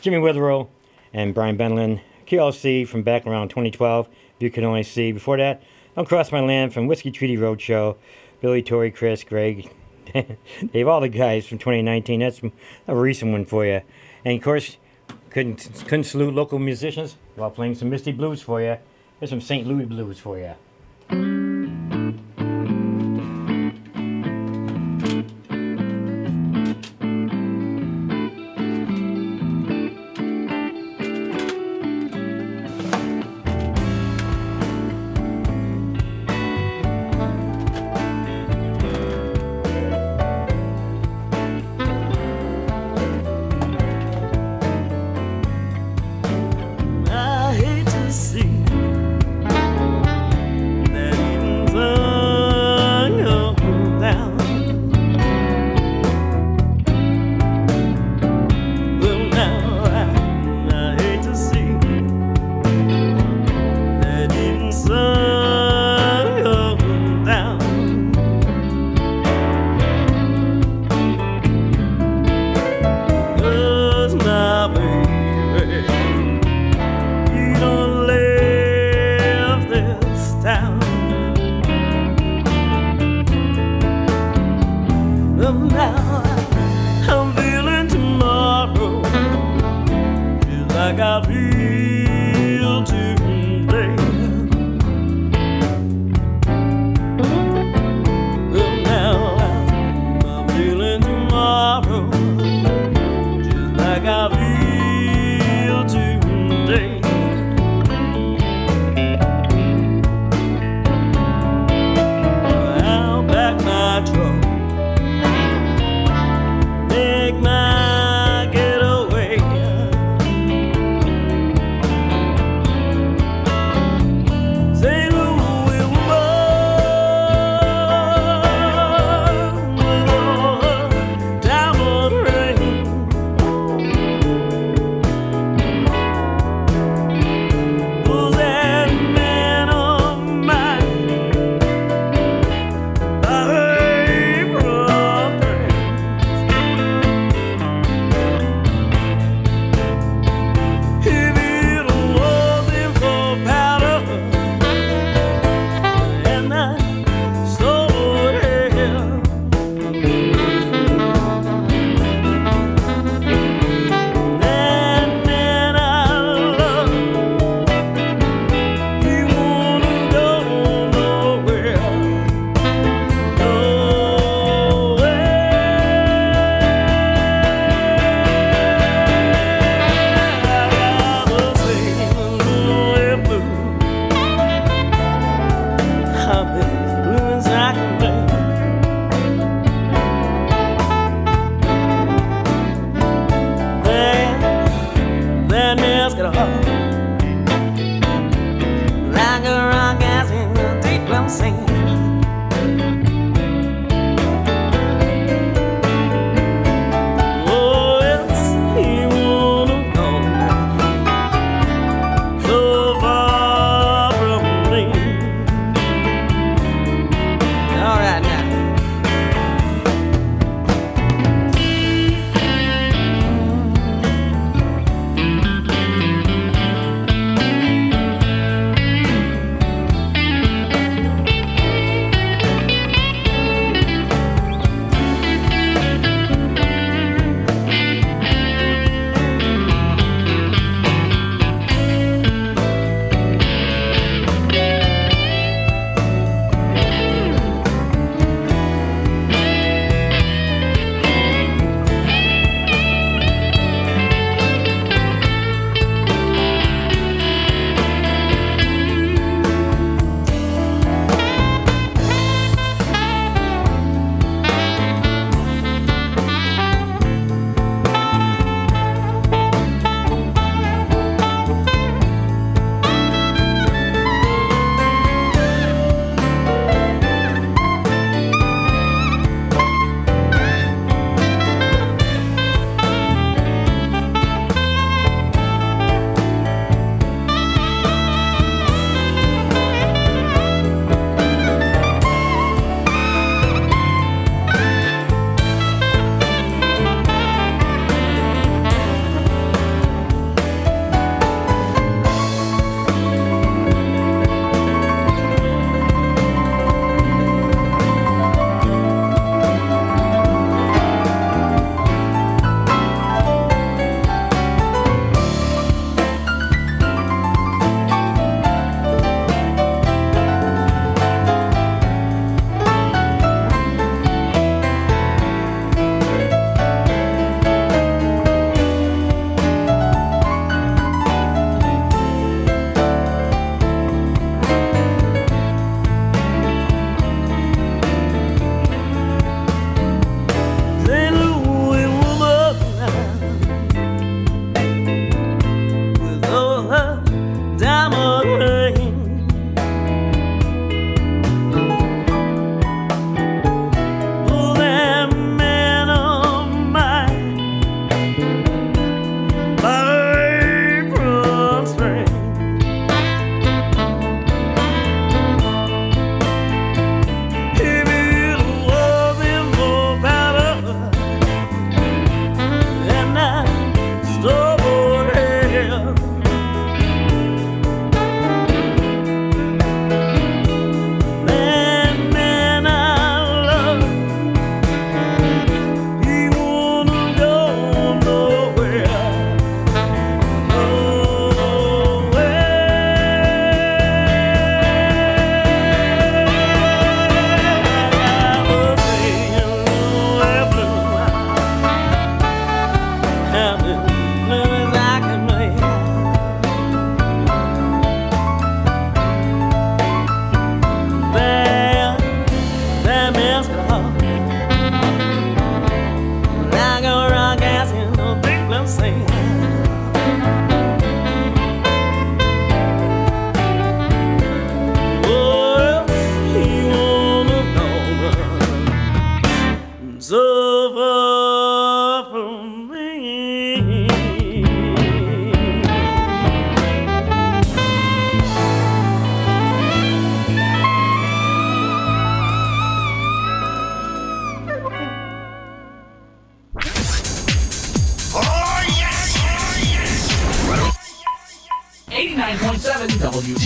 Jimmy 0.01 0.17
Witherill 0.17 0.69
and 1.13 1.35
Brian 1.35 1.55
Benlin, 1.55 2.01
QLC 2.25 2.87
from 2.87 3.03
back 3.03 3.27
around 3.27 3.49
2012, 3.49 4.07
if 4.07 4.43
you 4.43 4.49
can 4.49 4.63
only 4.63 4.83
see. 4.83 5.11
Before 5.11 5.37
that, 5.37 5.61
Don't 5.95 6.07
Cross 6.07 6.31
My 6.31 6.39
Land 6.39 6.73
from 6.73 6.87
Whiskey 6.87 7.11
Treaty 7.11 7.37
Roadshow, 7.37 7.97
Billy, 8.41 8.63
Tory, 8.63 8.89
Chris, 8.89 9.23
Greg, 9.23 9.71
Dave, 10.73 10.87
all 10.87 10.99
the 10.99 11.09
guys 11.09 11.45
from 11.45 11.59
2019. 11.59 12.21
That's 12.21 12.41
a 12.87 12.95
recent 12.95 13.31
one 13.31 13.45
for 13.45 13.65
you. 13.65 13.81
And 14.25 14.35
of 14.35 14.43
course, 14.43 14.77
couldn't, 15.29 15.83
couldn't 15.85 16.05
salute 16.05 16.33
local 16.33 16.57
musicians 16.57 17.17
while 17.35 17.51
playing 17.51 17.75
some 17.75 17.91
Misty 17.91 18.11
Blues 18.11 18.41
for 18.41 18.61
you. 18.61 18.77
Here's 19.19 19.29
some 19.29 19.41
St. 19.41 19.67
Louis 19.67 19.85
Blues 19.85 20.17
for 20.17 20.39
you. 20.39 20.55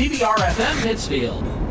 WTBR 0.06 0.36
FM 0.36 0.84
Pittsfield. 0.84 1.64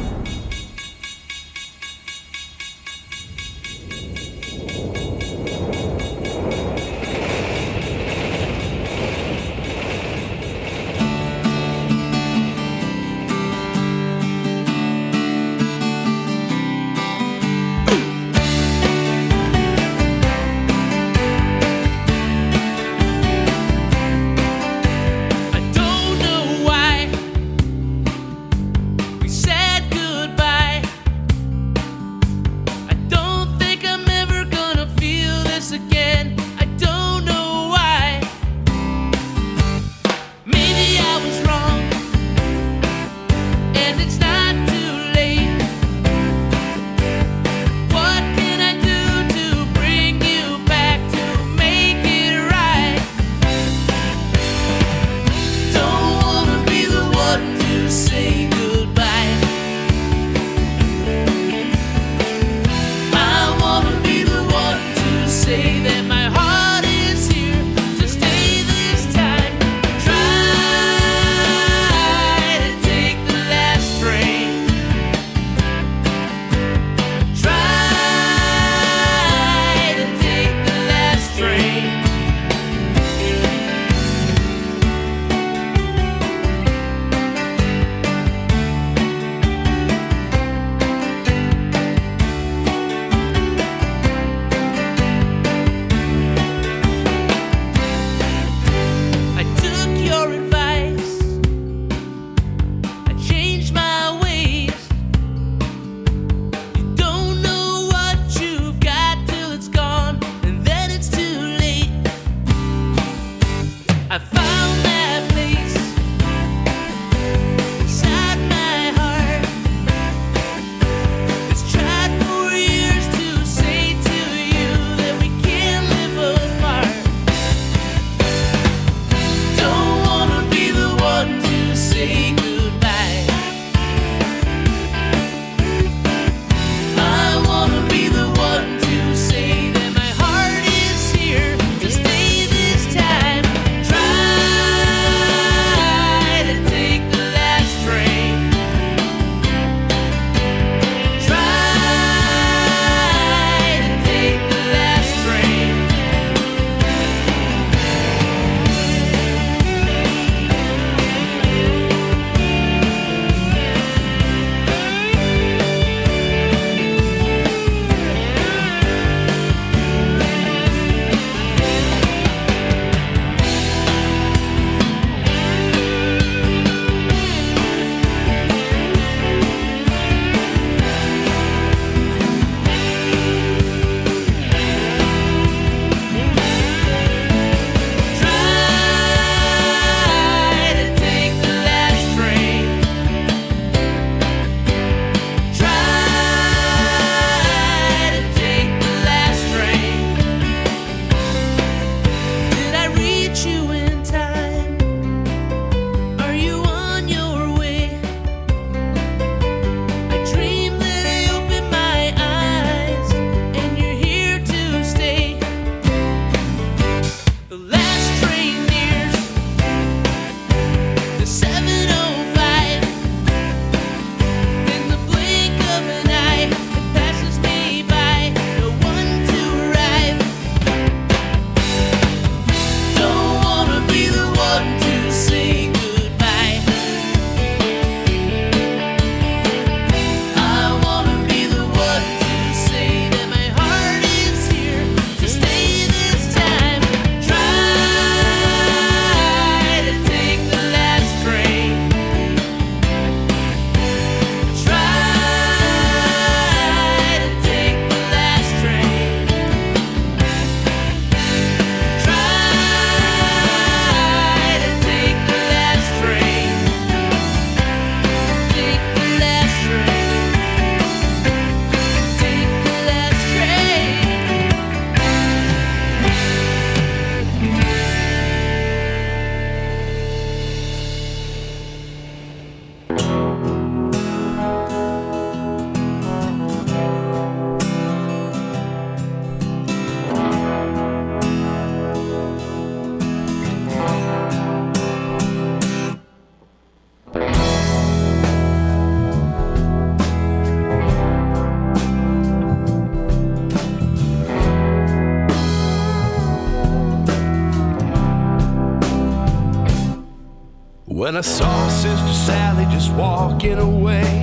When 311.04 311.18
I 311.18 311.20
saw 311.20 311.68
Sister 311.68 312.14
Sally 312.14 312.64
just 312.72 312.90
walking 312.94 313.58
away, 313.58 314.13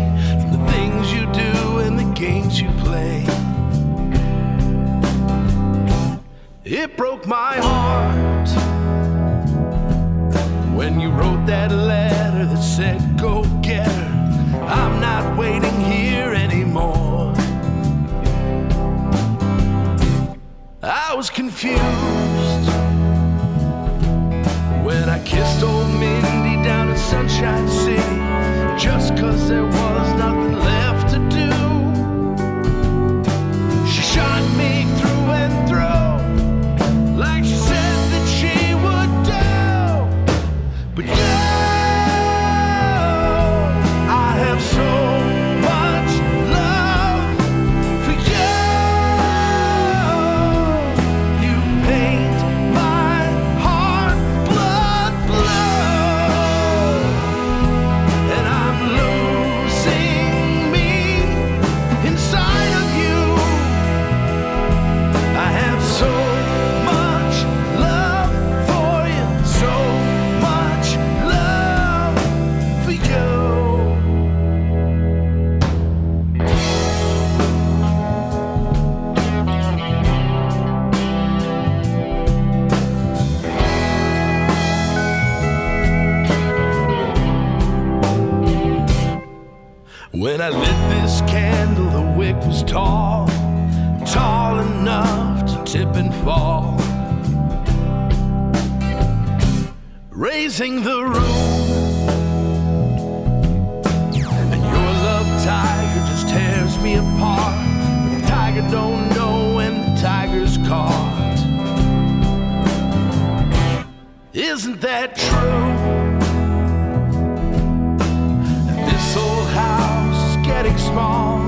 small 120.91 121.39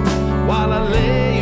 while 0.48 0.72
I 0.72 0.90
lay. 0.90 1.33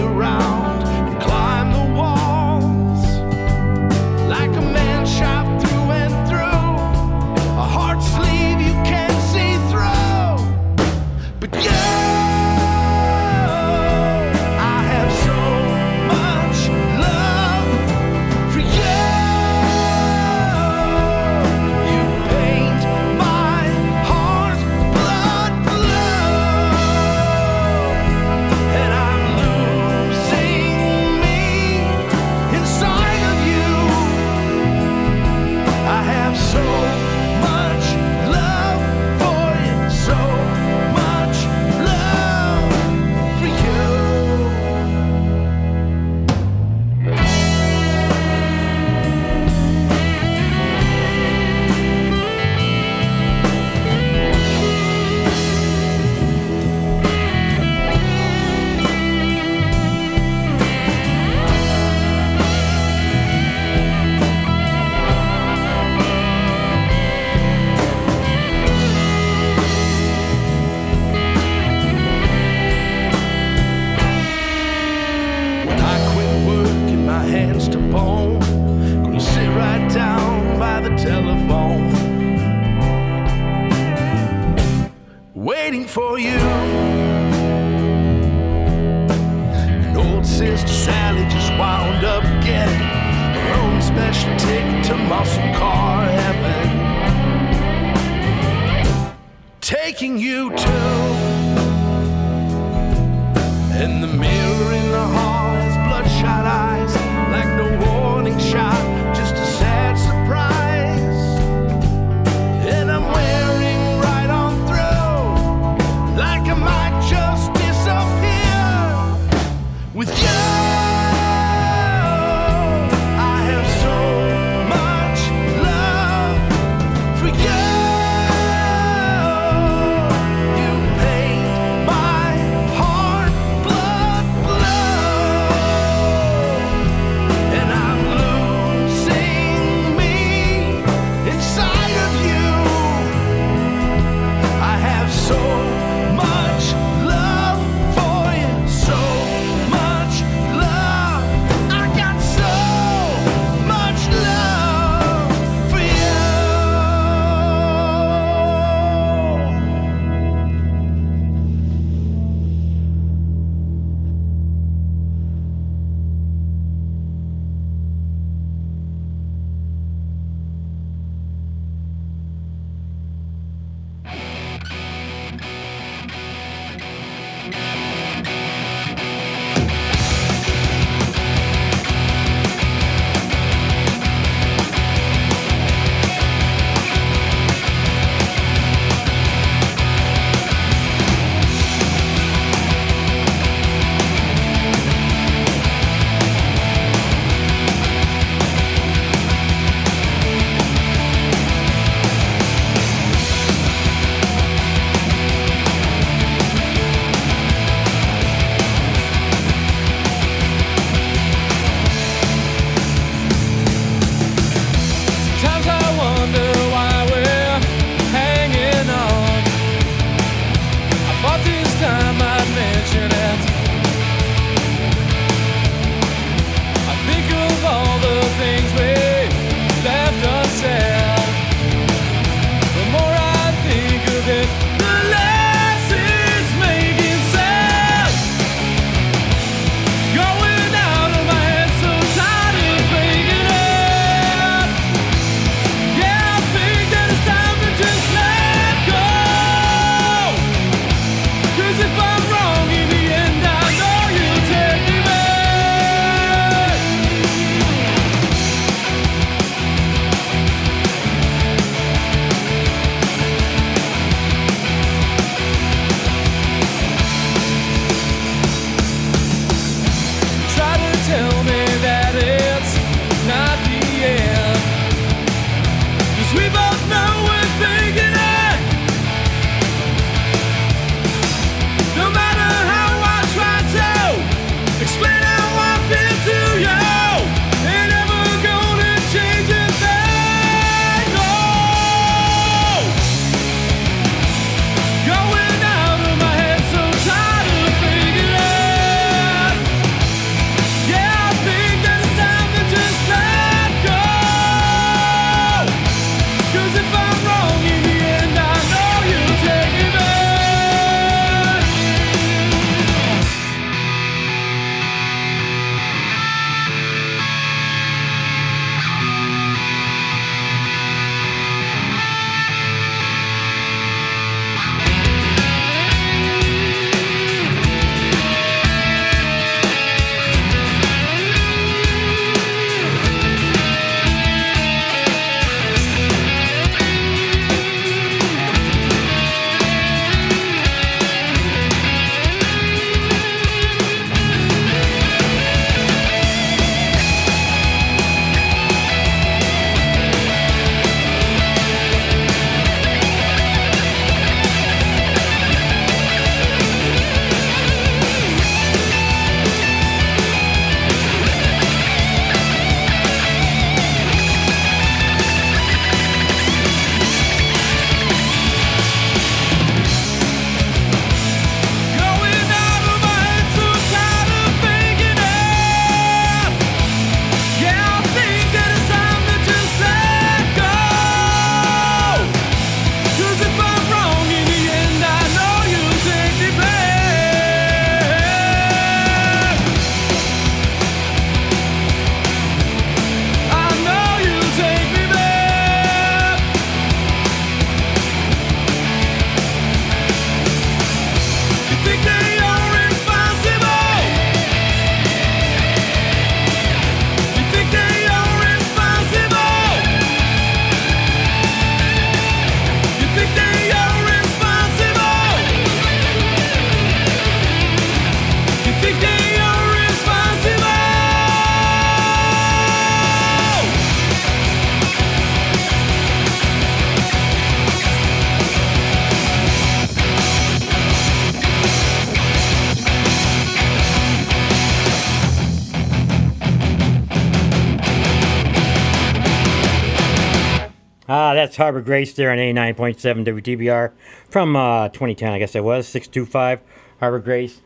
That's 441.52 441.58
Harbor 441.58 441.82
Grace 441.82 442.14
there 442.14 442.32
on 442.32 442.38
89.7 442.38 443.26
WTBR 443.26 443.92
from 444.30 444.56
uh, 444.56 444.88
2010, 444.88 445.34
I 445.34 445.38
guess 445.38 445.54
it 445.54 445.66
was. 445.66 445.86
625 445.86 446.62
Harbor 447.02 447.20
Grace. 447.20 447.60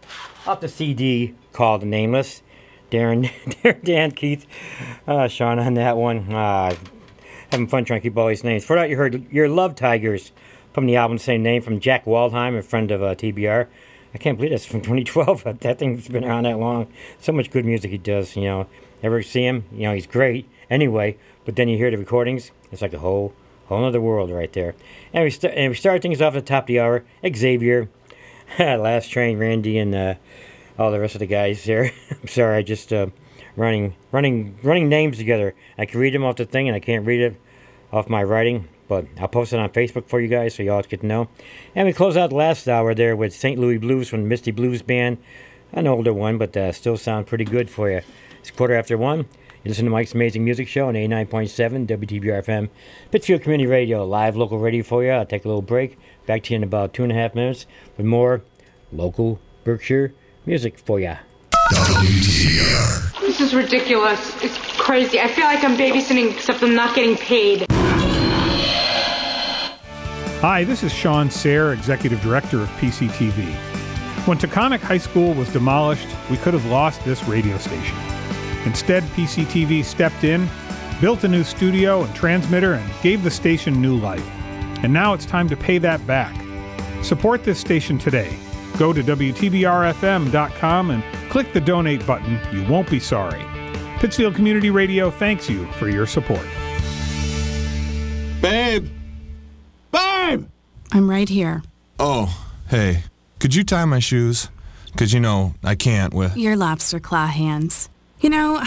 Off 0.47 0.59
the 0.59 0.67
CD 0.67 1.35
called 1.53 1.83
Nameless. 1.83 2.41
Darren, 2.89 3.25
Darren 3.45 3.83
Dan, 3.83 4.09
Keith, 4.09 4.47
uh, 5.05 5.27
Sean 5.27 5.59
on 5.59 5.75
that 5.75 5.97
one. 5.97 6.33
Uh, 6.33 6.75
having 7.51 7.67
fun 7.67 7.85
trying 7.85 8.01
to 8.01 8.09
keep 8.09 8.17
all 8.17 8.27
these 8.27 8.43
names. 8.43 8.65
For 8.65 8.75
that, 8.75 8.89
you 8.89 8.97
heard 8.97 9.31
Your 9.31 9.47
Love 9.47 9.75
Tigers 9.75 10.31
from 10.73 10.87
the 10.87 10.95
album, 10.95 11.19
same 11.19 11.43
name, 11.43 11.61
from 11.61 11.79
Jack 11.79 12.05
Waldheim, 12.05 12.57
a 12.57 12.63
friend 12.63 12.89
of 12.89 13.03
uh, 13.03 13.13
TBR. 13.13 13.67
I 14.15 14.17
can't 14.17 14.35
believe 14.35 14.49
that's 14.49 14.65
from 14.65 14.81
2012. 14.81 15.59
that 15.59 15.77
thing's 15.77 16.07
been 16.07 16.25
around 16.25 16.45
that 16.45 16.57
long. 16.57 16.91
So 17.19 17.31
much 17.31 17.51
good 17.51 17.65
music 17.65 17.91
he 17.91 17.99
does, 17.99 18.35
you 18.35 18.45
know. 18.45 18.65
Ever 19.03 19.21
see 19.21 19.45
him? 19.45 19.65
You 19.71 19.83
know, 19.83 19.93
he's 19.93 20.07
great 20.07 20.49
anyway. 20.71 21.17
But 21.45 21.55
then 21.55 21.67
you 21.67 21.77
hear 21.77 21.91
the 21.91 21.97
recordings, 21.97 22.49
it's 22.71 22.81
like 22.81 22.93
a 22.93 22.97
whole 22.97 23.35
whole 23.67 23.83
other 23.83 24.01
world 24.01 24.31
right 24.31 24.51
there. 24.53 24.75
And 25.13 25.23
we, 25.23 25.29
st- 25.29 25.53
and 25.55 25.71
we 25.71 25.75
start 25.75 26.01
things 26.01 26.21
off 26.21 26.35
at 26.35 26.45
the 26.45 26.49
top 26.49 26.63
of 26.63 26.67
the 26.67 26.79
hour. 26.79 27.03
Xavier, 27.35 27.89
Last 28.59 29.09
Train, 29.09 29.37
Randy, 29.37 29.77
and 29.77 29.93
uh, 29.95 30.15
all 30.77 30.91
the 30.91 30.99
rest 30.99 31.15
of 31.15 31.19
the 31.19 31.25
guys 31.25 31.63
there. 31.63 31.91
I'm 32.11 32.27
sorry, 32.27 32.57
I 32.57 32.61
just 32.61 32.91
uh, 32.93 33.07
running 33.55 33.95
running 34.11 34.57
running 34.63 34.89
names 34.89 35.17
together. 35.17 35.55
I 35.77 35.85
can 35.85 35.99
read 35.99 36.13
them 36.13 36.23
off 36.23 36.35
the 36.35 36.45
thing, 36.45 36.67
and 36.67 36.75
I 36.75 36.79
can't 36.79 37.05
read 37.05 37.21
it 37.21 37.41
off 37.91 38.09
my 38.09 38.23
writing. 38.23 38.67
But 38.87 39.07
I'll 39.19 39.27
post 39.27 39.51
it 39.51 39.59
on 39.59 39.69
Facebook 39.69 40.07
for 40.07 40.19
you 40.19 40.27
guys 40.27 40.53
so 40.53 40.63
y'all 40.63 40.83
get 40.83 41.01
to 41.01 41.07
know. 41.07 41.27
And 41.73 41.87
we 41.87 41.93
close 41.93 42.15
out 42.15 42.29
the 42.29 42.35
last 42.35 42.67
hour 42.67 42.93
there 42.93 43.15
with 43.15 43.33
St. 43.33 43.59
Louis 43.59 43.79
Blues 43.79 44.07
from 44.09 44.21
the 44.21 44.27
Misty 44.27 44.51
Blues 44.51 44.83
Band. 44.83 45.17
An 45.73 45.87
older 45.87 46.13
one, 46.13 46.37
but 46.37 46.55
uh, 46.55 46.71
still 46.71 46.95
sound 46.95 47.25
pretty 47.25 47.45
good 47.45 47.69
for 47.69 47.89
you. 47.89 48.01
It's 48.39 48.51
quarter 48.51 48.75
after 48.75 48.95
one. 48.95 49.25
You 49.65 49.69
listen 49.69 49.85
to 49.85 49.91
Mike's 49.91 50.13
Amazing 50.13 50.45
Music 50.45 50.67
Show 50.67 50.89
on 50.89 50.93
89.7 50.93 51.87
WTBR 51.87 52.45
FM, 52.45 52.69
Pittsfield 53.09 53.41
Community 53.41 53.65
Radio, 53.67 54.05
live 54.05 54.35
local 54.35 54.59
radio 54.59 54.83
for 54.83 55.03
you. 55.03 55.09
I'll 55.09 55.25
take 55.25 55.43
a 55.43 55.47
little 55.47 55.63
break. 55.63 55.97
Back 56.27 56.43
to 56.43 56.53
you 56.53 56.57
in 56.57 56.63
about 56.63 56.93
two 56.93 57.01
and 57.01 57.11
a 57.11 57.15
half 57.15 57.33
minutes 57.33 57.65
with 57.97 58.05
more 58.05 58.43
local 58.93 59.39
Berkshire 59.63 60.13
music 60.45 60.77
for 60.77 60.99
you. 60.99 61.15
This 63.19 63.41
is 63.41 63.55
ridiculous. 63.55 64.35
It's 64.43 64.55
crazy. 64.77 65.19
I 65.19 65.27
feel 65.29 65.45
like 65.45 65.63
I'm 65.63 65.75
babysitting, 65.75 66.31
except 66.31 66.61
I'm 66.61 66.75
not 66.75 66.95
getting 66.95 67.15
paid. 67.15 67.65
Hi, 70.41 70.63
this 70.63 70.83
is 70.83 70.93
Shawn 70.93 71.31
Serre, 71.31 71.73
Executive 71.73 72.21
Director 72.21 72.61
of 72.61 72.69
PCTV. 72.77 73.51
When 74.27 74.37
Taconic 74.37 74.81
High 74.81 74.99
School 74.99 75.33
was 75.33 75.49
demolished, 75.49 76.07
we 76.29 76.37
could 76.37 76.53
have 76.53 76.67
lost 76.67 77.03
this 77.03 77.23
radio 77.23 77.57
station. 77.57 77.97
Instead, 78.65 79.03
PCTV 79.03 79.83
stepped 79.83 80.23
in, 80.23 80.47
built 80.99 81.23
a 81.23 81.27
new 81.27 81.43
studio 81.43 82.03
and 82.03 82.15
transmitter, 82.15 82.73
and 82.73 82.93
gave 83.01 83.23
the 83.23 83.31
station 83.31 83.81
new 83.81 83.97
life. 83.97 84.27
And 84.83 84.91
now 84.91 85.13
it's 85.13 85.25
time 85.25 85.47
to 85.49 85.57
pay 85.57 85.77
that 85.79 86.05
back. 86.05 86.35
Support 87.03 87.43
this 87.43 87.59
station 87.59 87.97
today. 87.97 88.35
Go 88.77 88.91
to 88.91 89.03
WTBRFM.com 89.03 90.91
and 90.91 91.29
click 91.29 91.53
the 91.53 91.61
donate 91.61 92.05
button. 92.05 92.39
You 92.51 92.67
won't 92.67 92.89
be 92.89 92.99
sorry. 92.99 93.43
Pittsfield 93.99 94.35
Community 94.35 94.69
Radio 94.69 95.09
thanks 95.09 95.49
you 95.49 95.65
for 95.73 95.89
your 95.89 96.05
support. 96.05 96.45
Babe! 98.41 98.89
Babe! 99.91 100.45
I'm 100.91 101.09
right 101.09 101.29
here. 101.29 101.63
Oh, 101.99 102.45
hey. 102.67 103.05
Could 103.39 103.55
you 103.55 103.63
tie 103.63 103.85
my 103.85 103.99
shoes? 103.99 104.49
Because, 104.87 105.13
you 105.13 105.19
know, 105.19 105.55
I 105.63 105.75
can't 105.75 106.13
with. 106.13 106.35
Your 106.37 106.55
lobster 106.55 106.99
claw 106.99 107.27
hands. 107.27 107.89
You 108.25 108.31
know, 108.31 108.59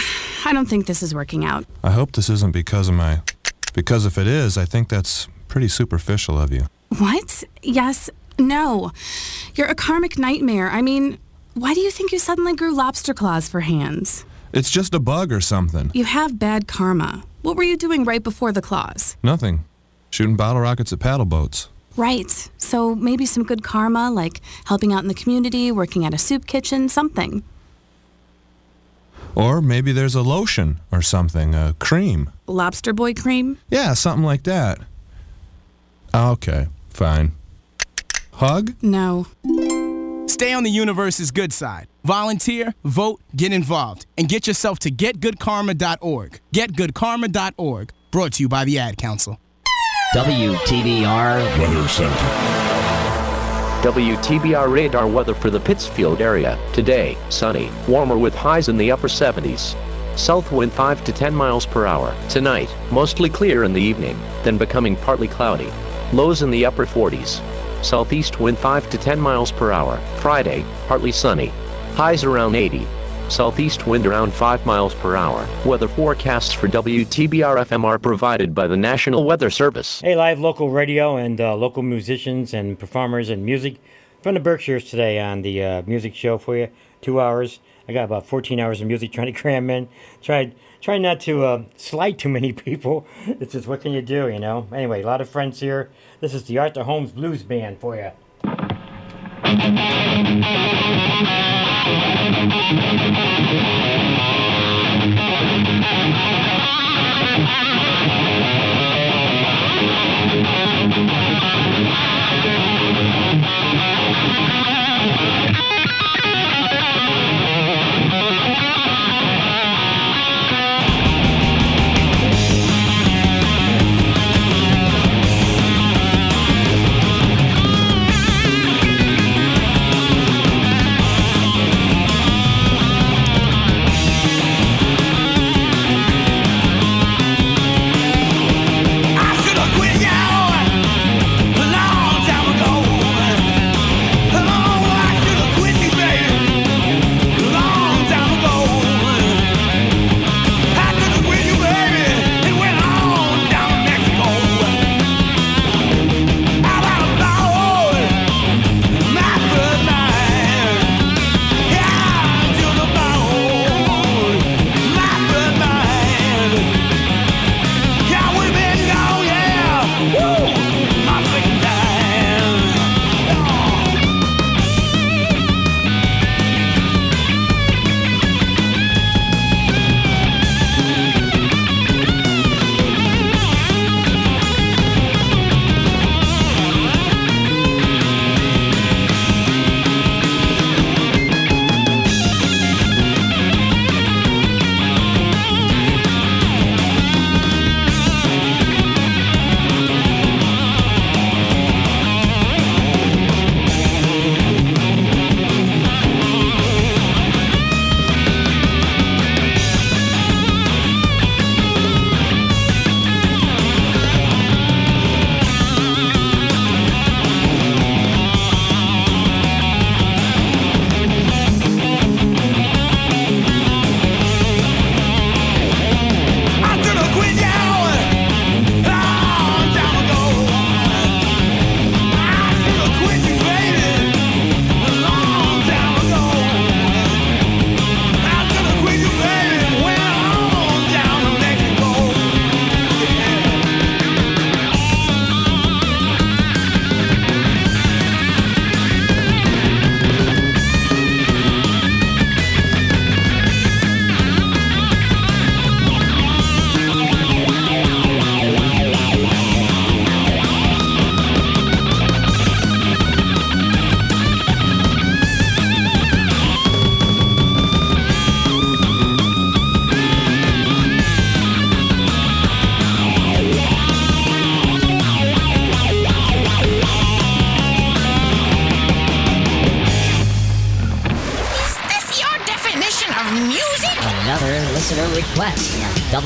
I 0.45 0.53
don't 0.53 0.67
think 0.67 0.85
this 0.85 1.03
is 1.03 1.13
working 1.13 1.43
out. 1.43 1.65
I 1.83 1.91
hope 1.91 2.13
this 2.13 2.29
isn't 2.29 2.53
because 2.53 2.87
of 2.87 2.95
my. 2.95 3.21
Because 3.73 4.05
if 4.05 4.17
it 4.17 4.25
is, 4.25 4.57
I 4.57 4.63
think 4.63 4.87
that's 4.87 5.27
pretty 5.49 5.67
superficial 5.67 6.39
of 6.39 6.53
you. 6.53 6.67
What? 6.97 7.43
Yes. 7.61 8.09
No. 8.39 8.93
You're 9.55 9.67
a 9.67 9.75
karmic 9.75 10.17
nightmare. 10.17 10.69
I 10.69 10.81
mean, 10.81 11.17
why 11.55 11.73
do 11.73 11.81
you 11.81 11.91
think 11.91 12.13
you 12.13 12.19
suddenly 12.19 12.55
grew 12.55 12.73
lobster 12.73 13.13
claws 13.13 13.49
for 13.49 13.59
hands? 13.59 14.23
It's 14.53 14.69
just 14.69 14.93
a 14.93 14.99
bug 15.01 15.33
or 15.33 15.41
something. 15.41 15.91
You 15.93 16.05
have 16.05 16.39
bad 16.39 16.69
karma. 16.69 17.25
What 17.41 17.57
were 17.57 17.63
you 17.63 17.75
doing 17.75 18.05
right 18.05 18.23
before 18.23 18.53
the 18.53 18.61
claws? 18.61 19.17
Nothing. 19.23 19.65
shooting 20.09 20.37
bottle 20.37 20.61
rockets 20.61 20.93
at 20.93 21.01
paddle 21.01 21.25
boats. 21.25 21.67
Right. 21.97 22.49
So 22.57 22.95
maybe 22.95 23.25
some 23.25 23.43
good 23.43 23.61
karma, 23.61 24.09
like 24.09 24.39
helping 24.63 24.93
out 24.93 25.01
in 25.01 25.09
the 25.09 25.13
community, 25.13 25.69
working 25.69 26.05
at 26.05 26.13
a 26.13 26.17
soup 26.17 26.47
kitchen, 26.47 26.87
something. 26.87 27.43
Or 29.35 29.61
maybe 29.61 29.91
there's 29.91 30.15
a 30.15 30.21
lotion 30.21 30.79
or 30.91 31.01
something, 31.01 31.55
a 31.55 31.75
cream. 31.79 32.29
Lobster 32.47 32.93
boy 32.93 33.13
cream? 33.13 33.57
Yeah, 33.69 33.93
something 33.93 34.23
like 34.25 34.43
that. 34.43 34.79
Okay, 36.13 36.67
fine. 36.89 37.31
Hug? 38.33 38.73
No. 38.81 39.27
Stay 40.27 40.53
on 40.53 40.63
the 40.63 40.69
universe's 40.71 41.31
good 41.31 41.51
side. 41.51 41.87
Volunteer, 42.03 42.73
vote, 42.83 43.19
get 43.35 43.51
involved, 43.51 44.05
and 44.17 44.29
get 44.29 44.47
yourself 44.47 44.79
to 44.79 44.91
getgoodkarma.org. 44.91 46.39
Getgoodkarma.org. 46.53 47.91
Brought 48.11 48.33
to 48.33 48.43
you 48.43 48.49
by 48.49 48.65
the 48.65 48.79
Ad 48.79 48.97
Council. 48.97 49.37
WTBR 50.15 51.59
Weather 51.59 51.87
Center. 51.87 52.78
WTBR 53.81 54.69
radar 54.69 55.07
weather 55.07 55.33
for 55.33 55.49
the 55.49 55.59
Pittsfield 55.59 56.19
area. 56.19 56.59
Today, 56.73 57.17
sunny, 57.29 57.71
warmer 57.87 58.17
with 58.17 58.35
highs 58.35 58.67
in 58.67 58.75
the 58.75 58.91
upper 58.91 59.07
70s. 59.07 59.73
South 60.19 60.51
wind 60.51 60.73
5 60.73 61.01
to 61.05 61.13
10 61.13 61.33
miles 61.33 61.65
per 61.65 61.85
hour. 61.85 62.13
Tonight, 62.27 62.69
mostly 62.91 63.29
clear 63.29 63.63
in 63.63 63.71
the 63.71 63.81
evening, 63.81 64.19
then 64.43 64.57
becoming 64.57 64.97
partly 64.97 65.29
cloudy. 65.29 65.71
Lows 66.11 66.41
in 66.41 66.51
the 66.51 66.65
upper 66.65 66.85
40s. 66.85 67.39
Southeast 67.81 68.41
wind 68.41 68.57
5 68.57 68.89
to 68.89 68.97
10 68.97 69.17
miles 69.17 69.49
per 69.49 69.71
hour. 69.71 69.95
Friday, 70.17 70.65
partly 70.89 71.13
sunny. 71.13 71.53
Highs 71.93 72.25
around 72.25 72.55
80. 72.55 72.85
Southeast 73.29 73.87
wind 73.87 74.05
around 74.05 74.33
5 74.33 74.65
miles 74.65 74.93
per 74.95 75.15
hour. 75.15 75.47
Weather 75.65 75.87
forecasts 75.87 76.51
for 76.51 76.67
WTBR 76.67 77.57
FM 77.65 77.83
are 77.83 77.99
provided 77.99 78.53
by 78.53 78.67
the 78.67 78.77
National 78.77 79.23
Weather 79.23 79.49
Service. 79.49 80.01
Hey, 80.01 80.15
live 80.15 80.39
local 80.39 80.69
radio 80.71 81.15
and 81.17 81.39
uh, 81.39 81.55
local 81.55 81.83
musicians 81.83 82.53
and 82.53 82.77
performers 82.77 83.29
and 83.29 83.45
music 83.45 83.77
from 84.21 84.33
the 84.33 84.39
Berkshires 84.39 84.89
today 84.89 85.19
on 85.19 85.41
the 85.41 85.63
uh, 85.63 85.81
music 85.85 86.15
show 86.15 86.37
for 86.37 86.57
you. 86.57 86.69
Two 87.01 87.21
hours. 87.21 87.59
I 87.87 87.93
got 87.93 88.03
about 88.03 88.25
14 88.27 88.59
hours 88.59 88.81
of 88.81 88.87
music 88.87 89.11
trying 89.13 89.33
to 89.33 89.39
cram 89.39 89.69
in. 89.69 89.87
Tried, 90.21 90.55
try 90.81 90.97
not 90.97 91.19
to 91.21 91.43
uh, 91.45 91.63
slight 91.77 92.17
too 92.17 92.29
many 92.29 92.53
people. 92.53 93.07
It's 93.39 93.53
just 93.53 93.67
what 93.67 93.81
can 93.81 93.93
you 93.93 94.01
do, 94.01 94.27
you 94.27 94.39
know? 94.39 94.67
Anyway, 94.73 95.01
a 95.01 95.05
lot 95.05 95.21
of 95.21 95.29
friends 95.29 95.59
here. 95.59 95.89
This 96.19 96.33
is 96.33 96.43
the 96.43 96.57
Arthur 96.57 96.83
Holmes 96.83 97.11
Blues 97.11 97.43
Band 97.43 97.79
for 97.79 97.95
you. 97.95 98.11
Listener 102.49 102.93
request 103.05 103.48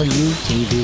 on 0.03 0.82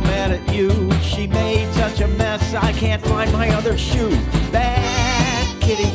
mad 0.00 0.32
at 0.32 0.54
you. 0.54 0.70
She 1.00 1.26
made 1.26 1.72
such 1.74 2.00
a 2.00 2.08
mess, 2.08 2.54
I 2.54 2.72
can't 2.72 3.02
find 3.02 3.32
my 3.32 3.48
other 3.50 3.76
shoe. 3.76 4.10
Bad 4.52 5.60
kitty. 5.60 5.90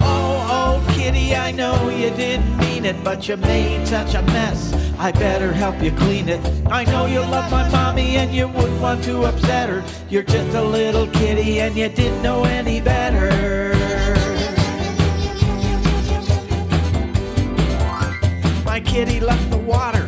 Oh, 0.00 0.46
oh, 0.50 0.94
kitty, 0.94 1.34
I 1.34 1.50
know 1.50 1.88
you 1.88 2.10
didn't 2.10 2.56
mean 2.58 2.84
it, 2.84 3.02
but 3.04 3.28
you 3.28 3.36
made 3.36 3.86
such 3.86 4.14
a 4.14 4.22
mess. 4.22 4.74
I 4.98 5.10
better 5.12 5.52
help 5.52 5.82
you 5.82 5.90
clean 5.92 6.28
it. 6.28 6.40
I 6.70 6.84
know 6.84 7.06
you 7.06 7.20
love 7.20 7.50
my 7.50 7.68
mommy 7.70 8.16
and 8.16 8.32
you 8.32 8.48
wouldn't 8.48 8.80
want 8.80 9.02
to 9.04 9.24
upset 9.24 9.68
her. 9.68 9.82
You're 10.08 10.22
just 10.22 10.54
a 10.54 10.62
little 10.62 11.06
kitty 11.08 11.60
and 11.60 11.76
you 11.76 11.88
didn't 11.88 12.22
know 12.22 12.44
any 12.44 12.80
better. 12.80 13.72
My 18.64 18.80
kitty 18.80 19.20
left 19.20 19.50
the 19.50 19.58
water 19.58 20.01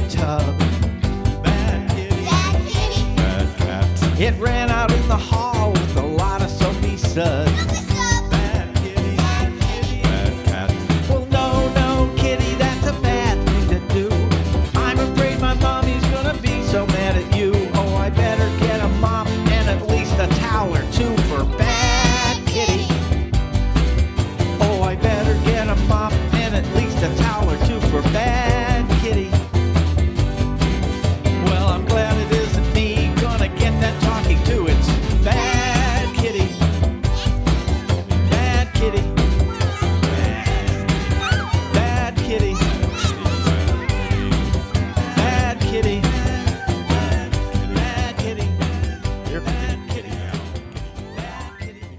the 0.00 0.08
tub. 0.08 0.58
Bad 1.42 1.90
kitty. 1.90 3.16
Bad 3.16 3.56
cat. 3.56 4.20
It 4.20 4.34
ran 4.38 4.68
out 4.70 4.92
in 4.92 5.08
the 5.08 5.16
hall 5.16 5.72
with 5.72 5.96
a 5.96 6.06
lot 6.06 6.42
of 6.42 6.50
soapy 6.50 6.98
suds. 6.98 7.75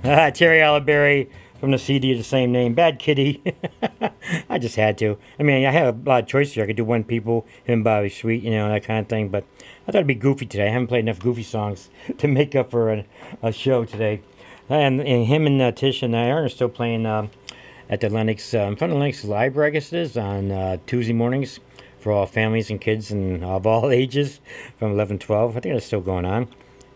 Terry 0.34 0.62
a 0.62 0.72
la 0.72 0.80
Berry 0.80 1.30
from 1.60 1.72
the 1.72 1.78
CD 1.78 2.14
of 2.14 2.18
the 2.18 2.24
same 2.24 2.54
name, 2.54 2.74
Bad 2.74 2.98
Kitty. 2.98 3.44
I 4.50 4.58
just 4.58 4.78
had 4.78 4.98
to. 5.00 5.18
I 5.38 5.44
mean, 5.44 5.66
I 5.66 5.72
have 5.72 6.08
a 6.08 6.10
lot 6.10 6.24
of 6.24 6.30
choices 6.30 6.54
here. 6.54 6.64
I 6.64 6.68
could 6.68 6.78
do 6.78 6.86
One 6.86 7.04
People, 7.04 7.46
Him 7.66 7.84
Bobby 7.84 8.08
Sweet, 8.08 8.42
you 8.42 8.52
know, 8.52 8.70
that 8.70 8.86
kind 8.86 9.00
of 9.00 9.10
thing. 9.10 9.28
But 9.28 9.44
I 9.84 9.88
thought 9.88 9.96
it'd 9.96 10.08
be 10.08 10.16
goofy 10.16 10.46
today. 10.46 10.68
I 10.68 10.72
haven't 10.72 10.88
played 10.88 11.02
enough 11.02 11.20
goofy 11.20 11.44
songs 11.44 11.90
to 12.20 12.28
make 12.30 12.56
up 12.56 12.72
for 12.72 12.94
a, 12.94 13.06
a 13.44 13.52
show 13.52 13.84
today. 13.84 14.22
And, 14.70 15.02
and 15.02 15.26
him 15.26 15.46
and 15.46 15.62
uh, 15.62 15.74
Tish 15.74 16.02
and 16.02 16.16
Iron 16.16 16.46
are 16.46 16.50
still 16.50 16.70
playing 16.70 17.06
uh, 17.06 17.28
at 17.90 18.00
the 18.00 18.10
Lenox, 18.10 18.54
uh, 18.54 18.60
in 18.60 18.78
front 18.78 18.94
of 18.94 19.00
Lenox 19.00 19.26
Library, 19.26 19.68
I 19.68 19.72
guess 19.72 19.92
it 19.92 20.00
is, 20.00 20.16
on 20.16 20.54
uh, 20.54 20.78
Tuesday 20.86 21.12
mornings 21.12 21.60
for 22.00 22.14
all 22.14 22.26
families 22.26 22.70
and 22.70 22.80
kids 22.80 23.12
and 23.12 23.44
of 23.44 23.68
all 23.68 23.90
ages 23.90 24.40
from 24.78 24.92
11 24.92 25.20
12. 25.20 25.58
I 25.58 25.60
think 25.60 25.76
that's 25.76 25.86
still 25.86 26.00
going 26.00 26.24
on, 26.24 26.48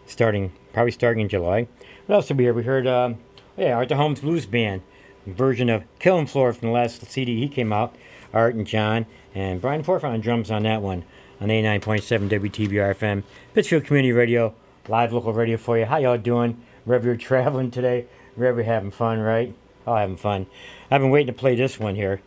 starting 0.06 0.54
probably 0.72 0.92
starting 0.92 1.24
in 1.24 1.30
July. 1.30 1.68
What 2.12 2.18
else 2.18 2.28
did 2.28 2.38
we 2.40 2.44
hear? 2.44 2.54
We 2.54 2.64
heard, 2.64 2.88
um, 2.88 3.20
yeah, 3.56 3.72
Arthur 3.74 3.96
Holmes 3.96 4.20
Blues 4.20 4.46
Band 4.46 4.82
version 5.26 5.70
of 5.70 5.86
Killing 5.98 6.26
Floor 6.26 6.52
from 6.52 6.68
the 6.68 6.74
last 6.74 7.10
CD 7.10 7.40
he 7.40 7.48
came 7.48 7.72
out. 7.72 7.96
Art 8.34 8.54
and 8.54 8.68
John 8.68 9.06
and 9.34 9.62
Brian 9.62 9.82
Forth 9.82 10.04
on 10.04 10.20
drums 10.20 10.52
on 10.52 10.64
that 10.64 10.82
one 10.82 11.06
on 11.40 11.48
89.7 11.48 12.28
WTBR 12.28 12.96
FM, 12.96 13.24
Pittsfield 13.54 13.86
Community 13.86 14.12
Radio, 14.12 14.54
live 14.90 15.14
local 15.14 15.32
radio 15.32 15.56
for 15.56 15.78
you. 15.78 15.86
How 15.86 16.00
y'all 16.00 16.18
doing? 16.18 16.62
Wherever 16.84 17.06
you're 17.06 17.16
traveling 17.32 17.72
today, 17.72 18.08
wherever 18.36 18.58
you're 18.58 18.66
having 18.66 18.92
fun, 18.92 19.22
right? 19.22 19.56
Oh, 19.88 19.96
having 19.96 20.18
fun. 20.18 20.48
I've 20.92 21.00
been 21.00 21.12
waiting 21.12 21.34
to 21.34 21.40
play 21.40 21.56
this 21.56 21.80
one 21.80 21.96
here. 21.96 22.22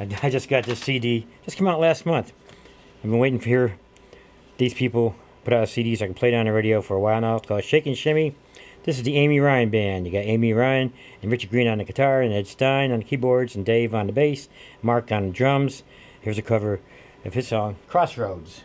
I, 0.00 0.08
I 0.22 0.30
just 0.30 0.48
got 0.48 0.64
this 0.64 0.80
CD, 0.80 1.26
just 1.44 1.58
came 1.58 1.68
out 1.68 1.78
last 1.78 2.06
month. 2.06 2.32
I've 3.04 3.10
been 3.10 3.18
waiting 3.18 3.38
for 3.38 3.50
here. 3.50 3.78
These 4.56 4.72
people 4.72 5.14
put 5.44 5.52
out 5.52 5.68
CDs 5.68 6.00
I 6.00 6.06
can 6.06 6.14
play 6.14 6.32
it 6.32 6.34
on 6.34 6.46
the 6.46 6.54
radio 6.54 6.80
for 6.80 6.96
a 6.96 7.00
while 7.00 7.20
now. 7.20 7.36
It's 7.36 7.46
called 7.46 7.64
Shake 7.64 7.84
and 7.84 7.98
Shimmy. 7.98 8.34
This 8.86 8.98
is 8.98 9.02
the 9.02 9.16
Amy 9.16 9.40
Ryan 9.40 9.68
Band. 9.68 10.06
You 10.06 10.12
got 10.12 10.20
Amy 10.20 10.52
Ryan 10.52 10.92
and 11.20 11.28
Richard 11.32 11.50
Green 11.50 11.66
on 11.66 11.78
the 11.78 11.84
guitar, 11.84 12.22
and 12.22 12.32
Ed 12.32 12.46
Stein 12.46 12.92
on 12.92 13.00
the 13.00 13.04
keyboards, 13.04 13.56
and 13.56 13.66
Dave 13.66 13.92
on 13.92 14.06
the 14.06 14.12
bass, 14.12 14.48
Mark 14.80 15.10
on 15.10 15.26
the 15.26 15.32
drums. 15.32 15.82
Here's 16.20 16.38
a 16.38 16.42
cover 16.42 16.78
of 17.24 17.34
his 17.34 17.48
song, 17.48 17.74
Crossroads. 17.88 18.62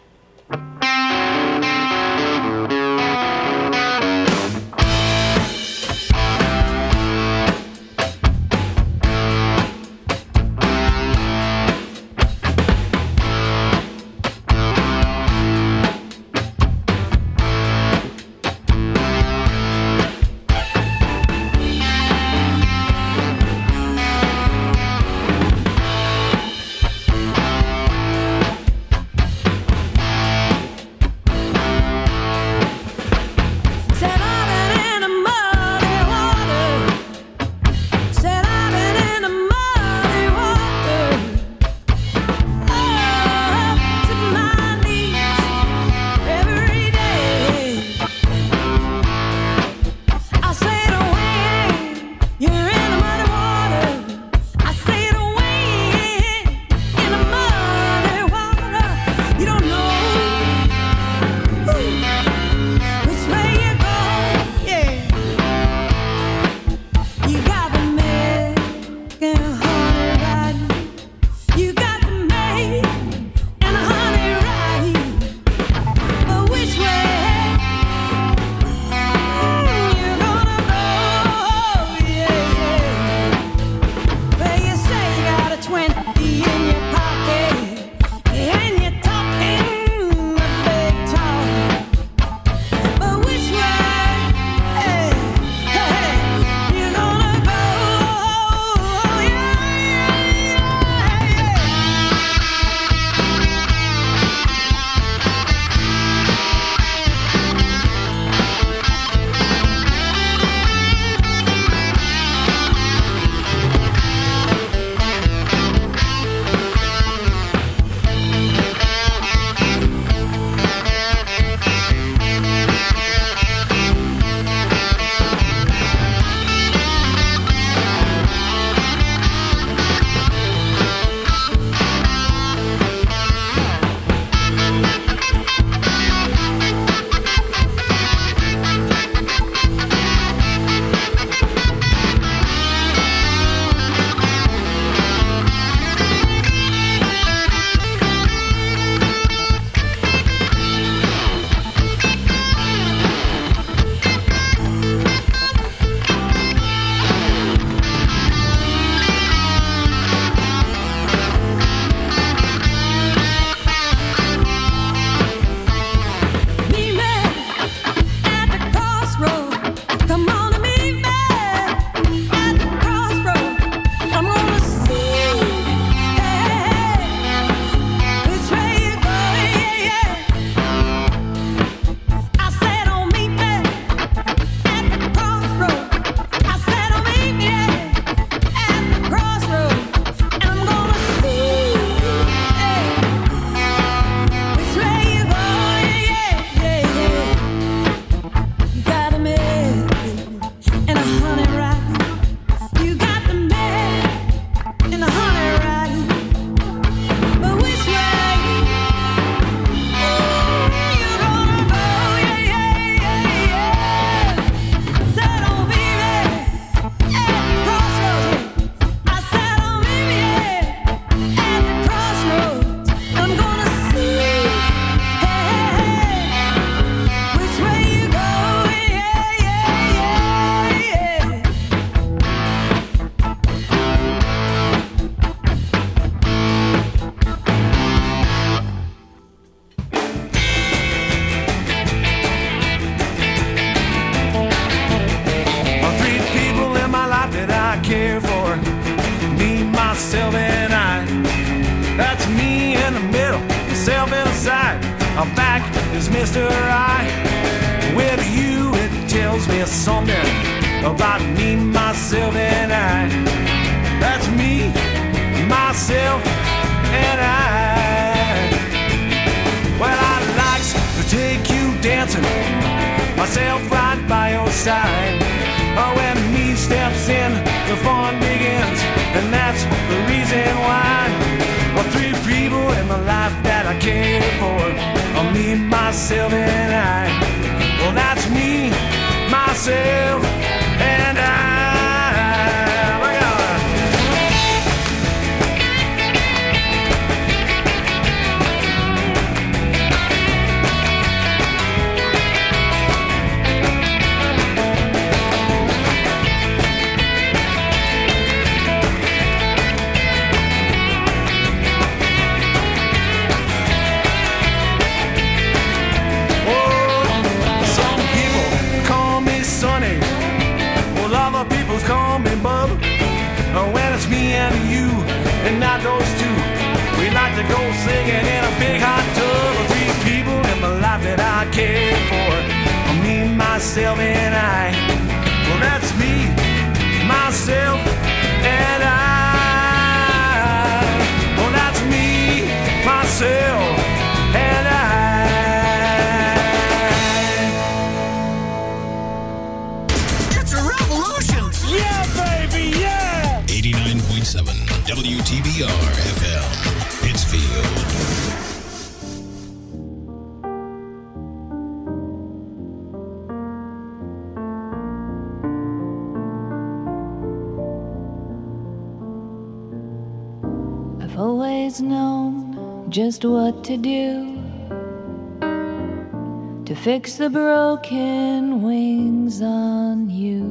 Fix 376.84 377.14
the 377.14 377.30
broken 377.30 378.64
wings 378.64 379.40
on 379.44 380.10
you. 380.10 380.42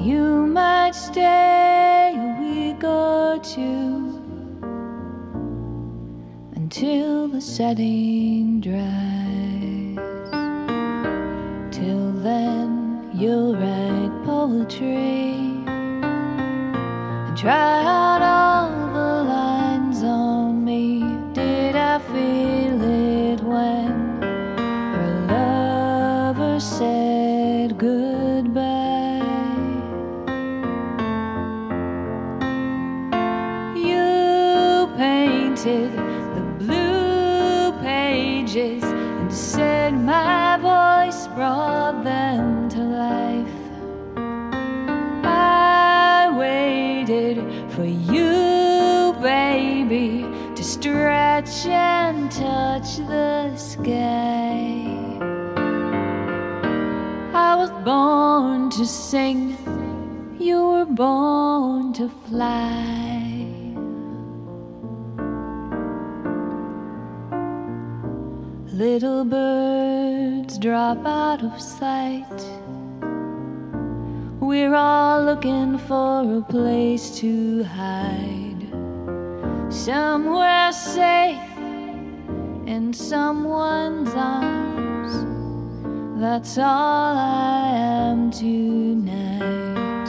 You 0.00 0.46
might 0.46 0.94
stay 0.94 2.14
a 2.14 2.40
week 2.40 2.84
or 2.84 3.40
two 3.42 4.22
until 6.54 7.26
the 7.26 7.40
setting 7.40 8.60
dries. 8.60 9.98
Till 11.74 12.12
then, 12.22 13.10
you'll 13.12 13.56
write 13.56 14.24
poetry 14.24 15.34
and 17.26 17.36
try 17.36 17.82
out 17.82 18.22
all 18.22 18.71
and 51.66 52.30
touch 52.30 52.96
the 52.96 53.56
sky. 53.56 54.84
I 57.34 57.56
was 57.56 57.70
born 57.84 58.70
to 58.70 58.84
sing, 58.86 59.56
you 60.38 60.58
were 60.66 60.86
born 60.86 61.92
to 61.94 62.08
fly. 62.28 63.22
Little 68.72 69.24
birds 69.24 70.58
drop 70.58 71.06
out 71.06 71.42
of 71.44 71.60
sight. 71.60 72.40
We're 74.40 74.74
all 74.74 75.22
looking 75.24 75.78
for 75.78 76.38
a 76.38 76.42
place 76.42 77.18
to 77.20 77.62
hide. 77.64 78.66
Somewhere 79.72 80.72
safe 80.72 81.51
in 82.72 82.92
someone's 82.94 84.14
arms. 84.14 85.12
That's 86.18 86.56
all 86.56 87.16
I 87.18 87.68
am 87.74 88.30
tonight. 88.30 90.08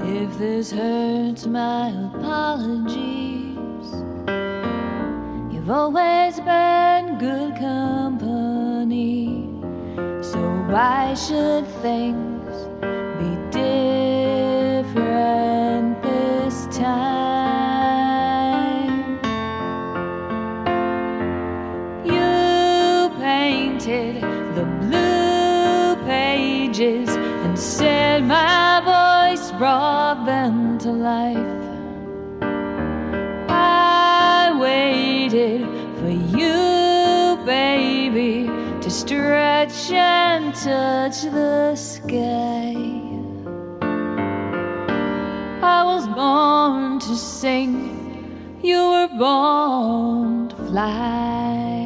If 0.00 0.38
this 0.38 0.70
hurts, 0.70 1.44
my 1.46 1.88
apologies. 2.10 3.88
You've 5.52 5.70
always 5.70 6.38
been 6.38 7.18
good 7.18 7.56
company. 7.56 9.48
So 10.22 10.38
why 10.72 11.14
should 11.14 11.66
things 11.82 12.54
be 13.18 13.30
different 13.50 15.10
this 16.00 16.68
time? 16.76 17.37
Pages 26.78 27.08
and 27.16 27.58
said 27.58 28.24
my 28.24 28.80
voice 28.84 29.50
brought 29.52 30.24
them 30.24 30.78
to 30.78 30.90
life. 30.90 31.36
I 33.48 34.56
waited 34.60 35.62
for 35.98 36.10
you, 36.36 37.38
baby, 37.44 38.46
to 38.80 38.90
stretch 38.90 39.90
and 39.90 40.54
touch 40.54 41.22
the 41.22 41.74
sky. 41.74 42.74
I 45.62 45.82
was 45.84 46.06
born 46.08 47.00
to 47.00 47.16
sing, 47.16 48.60
you 48.62 48.78
were 48.78 49.10
born 49.18 50.48
to 50.50 50.56
fly. 50.56 51.77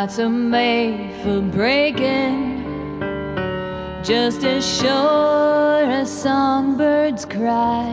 hearts 0.00 0.18
are 0.18 0.30
made 0.30 1.12
for 1.22 1.42
breaking, 1.42 2.64
just 4.02 4.44
as 4.44 4.64
sure 4.64 5.84
as 5.84 6.10
songbirds 6.10 7.26
cry. 7.26 7.92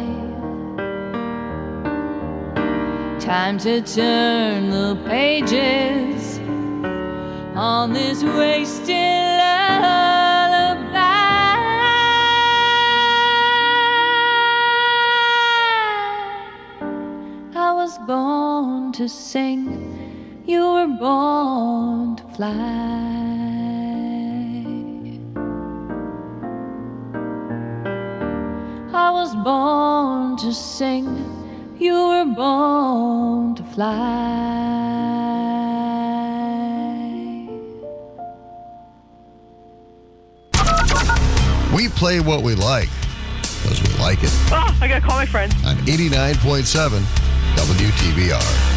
Time 3.19 3.57
to 3.57 3.81
turn 3.81 4.69
the 4.69 4.95
pages 5.05 6.39
on 7.57 7.91
this 7.91 8.23
wasted. 8.23 8.96
play 42.17 42.35
what 42.35 42.43
we 42.43 42.55
like 42.55 42.89
because 43.41 43.81
we 43.81 43.99
like 43.99 44.23
it. 44.23 44.31
Oh, 44.51 44.77
I 44.81 44.87
got 44.87 45.01
to 45.01 45.01
call 45.01 45.17
my 45.17 45.25
friends. 45.25 45.53
On 45.65 45.75
89.7 45.77 47.01
WTBR. 47.55 48.76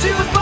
She 0.00 0.10
was 0.12 0.39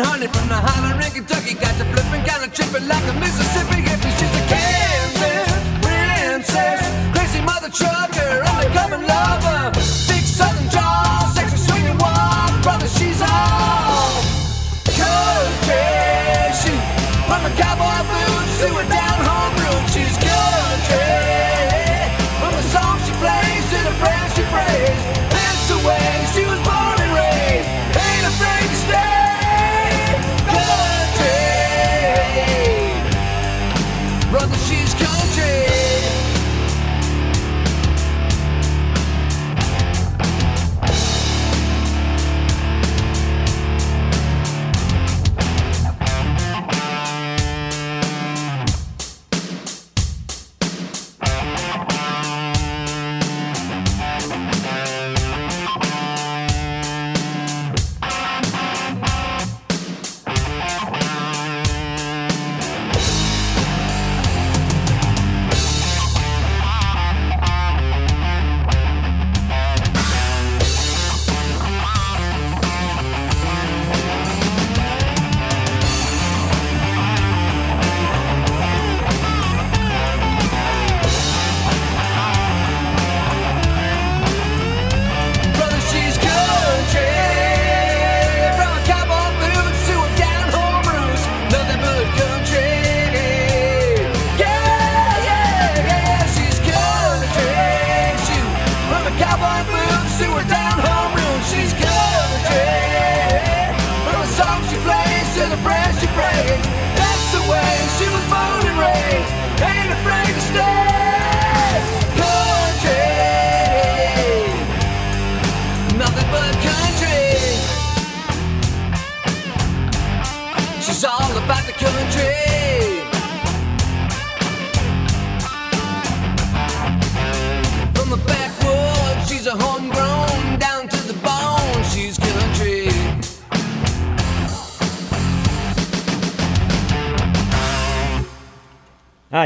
sipping 0.00 0.10
honey 0.10 0.26
from 0.26 0.48
the 0.48 0.54
Holler 0.54 1.00
in 1.00 1.12
Kentucky. 1.12 1.54
Got 1.54 1.76
the 1.78 1.84
flipping 1.84 2.24
kind 2.24 2.44
of 2.44 2.52
tripping 2.52 2.88
like 2.88 3.04
a 3.04 3.12
Mississippi 3.14 3.82
hippie. 3.82 4.12
She's 4.18 4.34
a 4.34 4.44
Kansas 4.48 5.50
princess, 5.82 6.80
crazy 7.12 7.40
mother 7.42 7.70
trucker, 7.70 8.44
undercover 8.44 8.98
lover. 8.98 10.19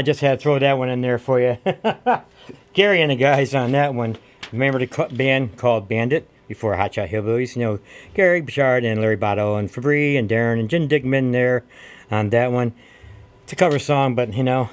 Just 0.05 0.21
had 0.21 0.39
to 0.39 0.43
throw 0.43 0.59
that 0.59 0.77
one 0.77 0.89
in 0.89 1.01
there 1.01 1.17
for 1.17 1.39
you. 1.39 1.57
Gary 2.73 3.01
and 3.01 3.11
the 3.11 3.15
guys 3.15 3.53
on 3.53 3.71
that 3.73 3.93
one. 3.93 4.17
Remember 4.51 4.79
the 4.79 5.07
band 5.11 5.57
called 5.57 5.89
Bandit 5.89 6.29
before 6.47 6.75
Hot 6.75 6.93
Shot 6.93 7.09
Hillbillies? 7.09 7.55
You 7.55 7.61
know, 7.61 7.79
Gary 8.13 8.41
Bouchard 8.41 8.85
and 8.85 9.01
Larry 9.01 9.17
Botto 9.17 9.59
and 9.59 9.69
Fabri 9.69 10.17
and 10.17 10.29
Darren 10.29 10.59
and 10.59 10.69
Jim 10.69 10.87
Digman 10.87 11.31
there 11.31 11.63
on 12.09 12.29
that 12.29 12.51
one. 12.51 12.73
It's 13.43 13.53
a 13.53 13.55
cover 13.55 13.79
song, 13.79 14.15
but 14.15 14.33
you 14.33 14.43
know, 14.43 14.69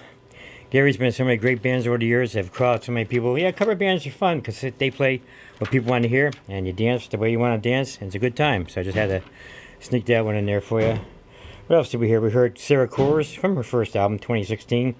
Gary's 0.70 0.96
been 0.96 1.08
in 1.08 1.12
so 1.12 1.24
many 1.24 1.36
great 1.36 1.60
bands 1.60 1.86
over 1.86 1.98
the 1.98 2.06
years. 2.06 2.32
They've 2.32 2.50
crowd 2.50 2.84
so 2.84 2.92
many 2.92 3.04
people. 3.04 3.38
Yeah, 3.38 3.52
cover 3.52 3.74
bands 3.74 4.06
are 4.06 4.10
fun 4.10 4.40
because 4.40 4.60
they 4.60 4.90
play 4.90 5.20
what 5.58 5.70
people 5.70 5.90
want 5.90 6.04
to 6.04 6.08
hear, 6.08 6.32
and 6.48 6.66
you 6.66 6.72
dance 6.72 7.06
the 7.08 7.18
way 7.18 7.30
you 7.30 7.38
want 7.38 7.62
to 7.62 7.68
dance, 7.68 7.96
and 7.98 8.06
it's 8.06 8.14
a 8.14 8.18
good 8.18 8.36
time. 8.36 8.68
So 8.68 8.80
I 8.80 8.84
just 8.84 8.96
had 8.96 9.08
to 9.08 9.22
sneak 9.80 10.06
that 10.06 10.24
one 10.24 10.34
in 10.34 10.46
there 10.46 10.62
for 10.62 10.80
you. 10.80 10.98
What 11.72 11.78
else 11.78 11.88
did 11.88 12.00
we 12.00 12.08
hear? 12.08 12.20
We 12.20 12.32
heard 12.32 12.58
Sarah 12.58 12.86
Coors 12.86 13.34
from 13.34 13.56
her 13.56 13.62
first 13.62 13.96
album, 13.96 14.18
2016, 14.18 14.94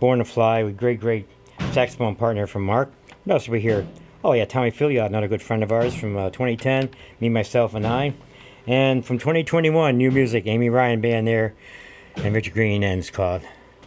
Born 0.00 0.18
to 0.18 0.24
Fly, 0.24 0.64
with 0.64 0.76
great, 0.76 0.98
great 0.98 1.28
saxophone 1.70 2.16
partner 2.16 2.48
from 2.48 2.64
Mark. 2.64 2.90
What 3.22 3.34
else 3.34 3.44
did 3.44 3.52
we 3.52 3.60
hear? 3.60 3.86
Oh 4.24 4.32
yeah, 4.32 4.44
Tommy 4.44 4.72
Filiault, 4.72 5.06
another 5.06 5.28
good 5.28 5.40
friend 5.40 5.62
of 5.62 5.70
ours 5.70 5.94
from 5.94 6.16
uh, 6.16 6.30
2010, 6.30 6.90
Me, 7.20 7.28
Myself, 7.28 7.74
and 7.74 7.86
I. 7.86 8.12
And 8.66 9.06
from 9.06 9.18
2021, 9.18 9.96
new 9.96 10.10
music, 10.10 10.48
Amy 10.48 10.68
Ryan 10.68 11.00
Band 11.00 11.28
there, 11.28 11.54
and 12.16 12.34
Richard 12.34 12.54
Green, 12.54 12.82
and 12.82 12.98
it's 12.98 13.10
called 13.10 13.42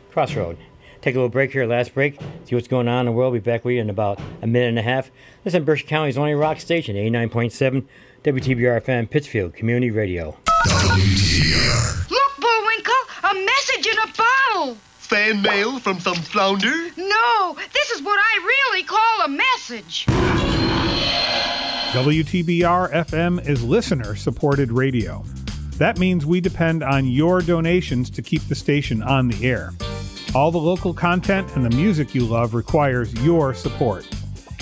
Crossroad. 0.09 0.57
Take 1.01 1.15
a 1.15 1.17
little 1.17 1.27
break 1.27 1.51
here, 1.51 1.65
last 1.65 1.93
break, 1.93 2.21
see 2.45 2.55
what's 2.55 2.69
going 2.69 2.87
on 2.87 3.01
in 3.01 3.07
the 3.07 3.11
world. 3.11 3.33
We'll 3.33 3.41
Be 3.41 3.51
back 3.51 3.65
with 3.65 3.75
you 3.75 3.81
in 3.81 3.89
about 3.89 4.17
a 4.41 4.47
minute 4.47 4.69
and 4.69 4.79
a 4.79 4.83
half. 4.83 5.11
This 5.43 5.53
is 5.53 5.65
Berkshire 5.65 5.87
County's 5.87 6.17
only 6.17 6.35
rock 6.35 6.61
station, 6.61 6.95
89.7 6.95 7.85
WTBR 8.23 8.81
FM, 8.81 9.09
Pittsfield 9.09 9.55
Community 9.55 9.91
Radio. 9.91 10.37
Bullwinkle, 10.63 12.08
a 13.31 13.33
message 13.33 13.85
in 13.85 13.97
a 13.97 14.07
bottle. 14.17 14.75
Fan 14.97 15.41
mail 15.41 15.79
from 15.79 15.99
some 15.99 16.15
flounder? 16.15 16.73
No, 16.97 17.55
this 17.73 17.91
is 17.91 18.01
what 18.01 18.19
I 18.19 18.37
really 18.45 18.83
call 18.83 19.25
a 19.25 19.27
message. 19.27 20.05
WTBR 21.93 22.91
FM 22.91 23.47
is 23.47 23.63
listener 23.63 24.15
supported 24.15 24.71
radio. 24.71 25.23
That 25.77 25.97
means 25.99 26.25
we 26.25 26.41
depend 26.41 26.83
on 26.83 27.07
your 27.07 27.41
donations 27.41 28.09
to 28.11 28.21
keep 28.21 28.41
the 28.43 28.55
station 28.55 29.01
on 29.03 29.27
the 29.27 29.47
air. 29.47 29.73
All 30.35 30.51
the 30.51 30.59
local 30.59 30.93
content 30.93 31.55
and 31.55 31.65
the 31.65 31.75
music 31.75 32.13
you 32.13 32.25
love 32.25 32.53
requires 32.53 33.13
your 33.23 33.53
support. 33.53 34.07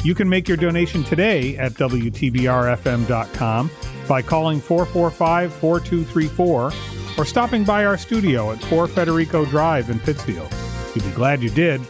You 0.04 0.14
can 0.16 0.30
make 0.30 0.48
your 0.48 0.58
donation 0.58 1.04
today 1.04 1.58
at 1.58 1.74
WTBRFM.com 1.74 3.72
by 4.08 4.22
calling 4.22 4.62
445 4.62 5.54
4234 5.54 6.97
or 7.18 7.26
stopping 7.26 7.64
by 7.64 7.86
our 7.86 7.98
studio 7.98 8.52
at 8.52 8.62
4 8.64 8.88
Federico 8.88 9.46
Drive 9.46 9.90
in 9.90 10.00
Pittsfield. 10.00 10.54
You'll 10.96 11.06
be 11.06 11.12
glad 11.12 11.42
you 11.42 11.50
did. 11.50 11.82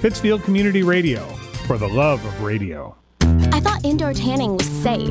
Pittsfield 0.00 0.42
Community 0.42 0.82
Radio, 0.82 1.26
for 1.66 1.78
the 1.78 1.88
love 1.88 2.24
of 2.24 2.42
radio. 2.42 2.96
I 3.64 3.70
thought 3.70 3.84
indoor 3.86 4.12
tanning 4.12 4.58
was 4.58 4.66
safe. 4.66 5.08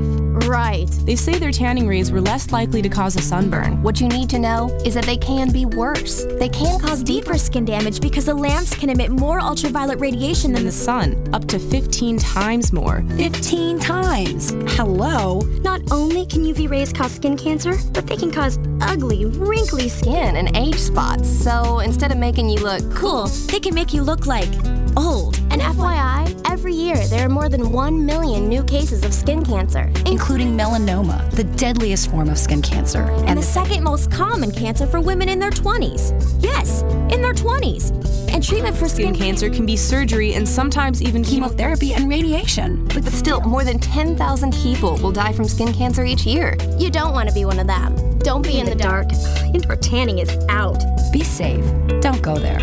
Right. 0.48 0.88
They 1.06 1.16
say 1.16 1.40
their 1.40 1.52
tanning 1.52 1.88
rays 1.88 2.12
were 2.12 2.22
less 2.22 2.52
likely 2.52 2.84
to 2.84 2.90
cause 2.90 3.16
a 3.16 3.22
sunburn. 3.22 3.82
What 3.82 4.00
you 4.00 4.08
need 4.08 4.30
to 4.30 4.38
know 4.38 4.70
is 4.86 4.94
that 4.94 5.06
they 5.06 5.18
can 5.18 5.52
be 5.52 5.66
worse. 5.66 6.24
They 6.38 6.50
can 6.50 6.80
cause 6.80 7.02
deeper 7.02 7.36
skin 7.40 7.66
damage 7.66 8.00
because 8.00 8.26
the 8.26 8.34
lamps 8.36 8.76
can 8.76 8.92
emit 8.92 9.10
more 9.10 9.40
ultraviolet 9.40 10.00
radiation 10.00 10.54
than 10.54 10.66
the 10.66 10.72
sun, 10.72 11.28
up 11.34 11.46
to 11.48 11.58
15 11.58 12.20
times 12.20 12.72
more. 12.72 13.04
15 13.18 13.80
times. 13.80 14.52
Hello. 14.76 15.40
Not 15.64 15.82
only 15.92 16.28
can 16.28 16.44
UV 16.44 16.70
rays 16.70 16.94
cause 16.94 17.14
skin 17.14 17.36
cancer, 17.36 17.74
but 17.92 18.06
they 18.06 18.18
can 18.18 18.32
cause 18.32 18.60
ugly, 18.82 19.26
wrinkly 19.26 19.90
skin 19.90 20.36
and 20.36 20.56
age 20.56 20.78
spots. 20.78 21.28
So 21.28 21.80
instead 21.80 22.12
of 22.12 22.20
making 22.20 22.50
you 22.50 22.60
look 22.60 22.94
cool, 22.94 23.26
they 23.48 23.60
can 23.60 23.74
make 23.74 23.96
you 23.96 24.04
look 24.04 24.28
like 24.28 24.50
old. 24.96 25.43
And 25.54 25.62
FYI, 25.62 26.50
every 26.50 26.74
year 26.74 26.98
there 27.10 27.24
are 27.24 27.30
more 27.30 27.48
than 27.48 27.72
1 27.72 28.06
million 28.08 28.50
new 28.50 28.64
cases 28.64 29.06
of 29.06 29.14
skin 29.14 29.46
cancer, 29.46 29.92
including 30.08 30.58
melanoma, 30.58 31.30
the 31.30 31.44
deadliest 31.44 32.10
form 32.10 32.28
of 32.30 32.40
skin 32.40 32.64
cancer. 32.64 33.04
and 33.28 33.38
the 33.38 33.44
second 33.44 33.84
most 33.84 34.10
common 34.10 34.50
cancer 34.52 34.88
for 34.88 35.00
women 35.00 35.30
in 35.30 35.38
their 35.38 35.52
20s. 35.52 36.12
Yes, 36.42 36.82
in 37.14 37.22
20s. 37.44 37.92
And 38.34 38.44
treatment 38.44 38.76
for 38.76 38.88
Skin 38.88 39.14
cancer 39.14 39.50
can 39.50 39.66
be 39.66 39.76
surgery 39.76 40.34
and 40.34 40.48
sometimes 40.48 41.02
even 41.02 41.24
chemotherapy 41.24 41.94
and 41.94 42.10
radiation. 42.10 42.86
But 42.88 43.06
still, 43.06 43.42
more 43.42 43.64
than 43.64 43.80
10,000 43.80 44.54
people 44.54 44.98
will 44.98 45.12
die 45.12 45.34
from 45.34 45.46
skin 45.46 45.74
cancer 45.74 46.06
each 46.06 46.26
year. 46.26 46.56
You 46.78 46.90
don't 46.90 47.14
want 47.14 47.28
to 47.28 47.36
be 47.36 47.46
one 47.46 47.60
of 47.60 47.68
them. 47.68 47.96
Don't 48.20 48.42
be 48.42 48.60
in 48.60 48.66
the 48.66 48.76
dark. 48.76 49.08
Indoor 49.54 49.76
tanning 49.76 50.20
is 50.20 50.30
out. 50.48 50.82
Be 51.12 51.24
safe. 51.24 51.66
Don't 52.00 52.22
go 52.22 52.38
there. 52.38 52.60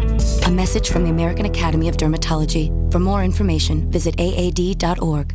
A 0.46 0.50
message 0.50 0.88
from 0.88 1.04
the 1.04 1.10
American 1.10 1.46
Academy 1.46 1.88
of 1.88 1.96
Dermatology. 1.96 2.70
For 2.90 2.98
more 2.98 3.22
information, 3.22 3.90
visit 3.90 4.18
aad.org. 4.18 5.34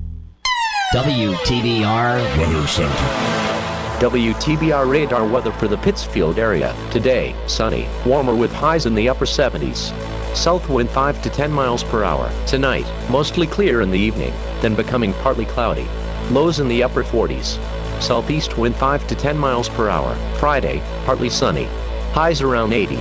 WTBR 0.93 2.37
Weather 2.37 2.67
Center. 2.67 3.54
WTBR 3.99 4.91
radar 4.91 5.25
weather 5.25 5.53
for 5.53 5.69
the 5.69 5.77
Pittsfield 5.77 6.37
area. 6.37 6.75
Today, 6.91 7.33
sunny, 7.47 7.87
warmer 8.05 8.35
with 8.35 8.51
highs 8.51 8.85
in 8.85 8.93
the 8.93 9.07
upper 9.07 9.23
70s. 9.23 9.95
South 10.35 10.67
wind 10.67 10.89
5 10.89 11.21
to 11.21 11.29
10 11.29 11.49
miles 11.49 11.81
per 11.81 12.03
hour. 12.03 12.29
Tonight, 12.45 12.85
mostly 13.09 13.47
clear 13.47 13.79
in 13.79 13.91
the 13.91 13.97
evening, 13.97 14.33
then 14.59 14.75
becoming 14.75 15.13
partly 15.13 15.45
cloudy. 15.45 15.87
Lows 16.29 16.59
in 16.59 16.67
the 16.67 16.83
upper 16.83 17.05
40s. 17.05 17.57
Southeast 18.01 18.57
wind 18.57 18.75
5 18.75 19.07
to 19.07 19.15
10 19.15 19.37
miles 19.37 19.69
per 19.69 19.87
hour. 19.87 20.13
Friday, 20.39 20.83
partly 21.05 21.29
sunny. 21.29 21.69
Highs 22.11 22.41
around 22.41 22.73
80. 22.73 22.97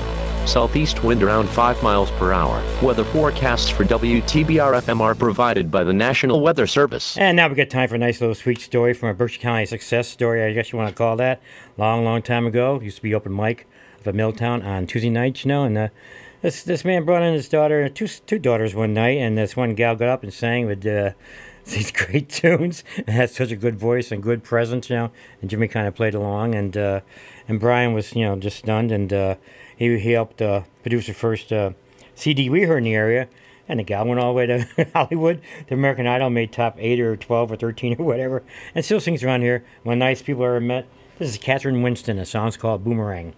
Southeast 0.47 1.03
wind 1.03 1.23
around 1.23 1.49
5 1.49 1.83
miles 1.83 2.11
per 2.13 2.33
hour. 2.33 2.63
Weather 2.83 3.05
forecasts 3.05 3.71
for 3.71 3.85
WTBR 3.85 4.81
FM 4.83 5.01
are 5.01 5.15
provided 5.15 5.71
by 5.71 5.85
the 5.85 5.93
National 5.93 6.41
Weather 6.41 6.67
Service. 6.67 7.17
And 7.17 7.37
now 7.37 7.49
we 7.49 7.55
got 7.55 7.71
time 7.71 7.89
for 7.89 7.95
a 7.95 7.99
nice 7.99 8.21
little 8.21 8.35
sweet 8.35 8.61
story 8.61 8.95
from 8.95 9.09
a 9.09 9.15
Berkshire 9.15 9.41
County 9.41 9.67
success 9.67 10.09
story, 10.09 10.45
I 10.45 10.53
guess 10.53 10.73
you 10.73 10.79
want 10.79 10.91
to 10.91 10.95
call 10.95 11.17
that. 11.17 11.41
Long, 11.77 12.05
long 12.05 12.23
time 12.23 12.47
ago, 12.47 12.81
used 12.81 12.97
to 12.97 13.03
be 13.03 13.15
open 13.15 13.35
mic 13.35 13.67
of 14.01 14.07
a 14.07 14.13
Milltown 14.13 14.63
on 14.63 14.87
Tuesday 14.87 15.11
nights, 15.11 15.45
you 15.45 15.49
know, 15.49 15.65
and 15.65 15.77
uh, 15.77 15.89
this 16.45 16.63
this 16.63 16.85
man 16.85 17.07
brought 17.07 17.23
in 17.23 17.33
his 17.33 17.49
daughter, 17.49 17.89
two 17.89 18.07
two 18.07 18.39
daughters 18.39 18.75
one 18.75 18.93
night, 18.93 19.17
and 19.17 19.39
this 19.39 19.57
one 19.57 19.75
gal 19.75 19.97
got 19.97 20.11
up 20.11 20.23
and 20.23 20.33
sang 20.33 20.67
with 20.67 20.87
uh, 20.87 21.13
these 21.65 21.91
great 21.91 22.29
tunes 22.29 22.85
and 22.99 23.09
had 23.09 23.31
such 23.31 23.51
a 23.51 23.57
good 23.57 23.79
voice 23.79 24.13
and 24.13 24.23
good 24.23 24.45
presence, 24.45 24.91
you 24.91 24.97
know. 24.97 25.11
And 25.41 25.49
Jimmy 25.49 25.69
kind 25.69 25.89
of 25.89 25.95
played 25.95 26.15
along, 26.15 26.55
and 26.55 26.77
uh, 26.77 27.01
and 27.49 27.59
Brian 27.59 27.95
was, 27.95 28.15
you 28.15 28.25
know, 28.25 28.37
just 28.37 28.59
stunned, 28.59 28.93
and 28.93 29.11
uh, 29.11 29.37
he 29.77 29.99
he 29.99 30.13
helped 30.13 30.41
uh, 30.43 30.63
produce 30.83 31.07
the 31.07 31.15
first 31.15 31.53
uh, 31.53 31.71
CD 32.15 32.49
we 32.51 32.63
heard 32.63 32.79
in 32.79 32.85
the 32.85 32.95
area. 32.95 33.29
And 33.67 33.81
the 33.81 33.85
guy 33.85 34.03
went 34.03 34.21
all 34.21 34.33
the 34.33 34.37
way 34.37 34.47
to 34.47 34.91
Hollywood. 34.95 35.41
The 35.69 35.75
American 35.75 36.07
Idol 36.07 36.29
made 36.29 36.53
top 36.53 36.77
eight 36.79 37.01
or 37.01 37.17
twelve 37.17 37.51
or 37.51 37.57
thirteen 37.57 37.97
or 37.99 38.05
whatever, 38.05 38.43
and 38.75 38.85
still 38.85 39.01
sings 39.01 39.25
around 39.25 39.41
here. 39.43 39.65
One 39.85 39.95
of 39.95 39.99
the 40.01 40.05
nice 40.05 40.23
people 40.23 40.43
I 40.43 40.49
ever 40.49 40.61
met. 40.61 40.87
This 41.19 41.31
is 41.31 41.39
Catherine 41.39 41.83
Winston. 41.83 42.19
The 42.19 42.27
song's 42.27 42.57
called 42.57 42.85
Boomerang. 42.85 43.35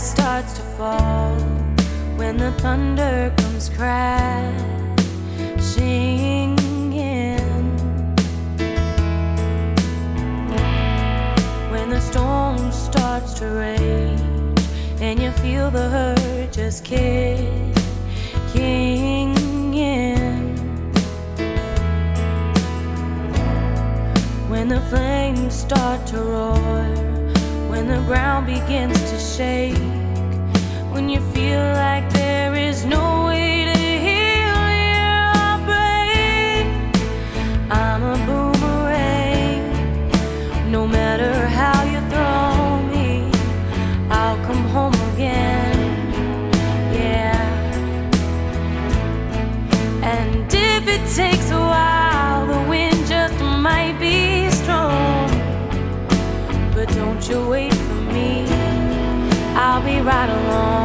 Starts 0.00 0.54
to 0.54 0.62
fall, 0.76 1.36
when 2.16 2.36
the 2.36 2.50
thunder 2.52 3.32
comes 3.36 3.68
crashing 3.68 4.56
in, 6.92 7.76
when 11.70 11.90
the 11.90 12.00
storm 12.00 12.72
starts 12.72 13.34
to 13.34 13.46
rage, 13.46 14.20
and 15.00 15.22
you 15.22 15.30
feel 15.32 15.70
the 15.70 15.88
hurt 15.88 16.52
just 16.52 16.84
kicking 16.84 17.74
in. 19.74 20.56
When 24.48 24.68
the 24.68 24.80
flames 24.90 25.54
start 25.54 26.04
to 26.08 26.18
roar, 26.18 27.13
when 27.74 27.88
the 27.88 28.00
ground 28.06 28.46
begins 28.46 28.96
to 29.10 29.18
shake, 29.18 29.76
when 30.92 31.08
you 31.08 31.20
feel 31.34 31.64
like 31.84 32.08
there 32.12 32.54
is 32.54 32.84
no 32.84 33.26
way 33.26 33.64
to 33.64 33.78
heal 34.06 34.64
your 34.92 35.58
break. 35.68 36.66
I'm 37.68 38.02
a 38.14 38.16
boomerang, 38.28 39.62
no 40.70 40.86
matter 40.86 41.34
how 41.48 41.82
you 41.92 42.00
throw 42.12 42.80
me, 42.94 43.28
I'll 44.08 44.38
come 44.46 44.64
home 44.76 44.94
again. 45.12 45.76
Yeah. 46.92 47.42
And 50.14 50.46
if 50.54 50.86
it 50.86 51.04
takes 51.12 51.33
right 60.04 60.28
along. 60.28 60.83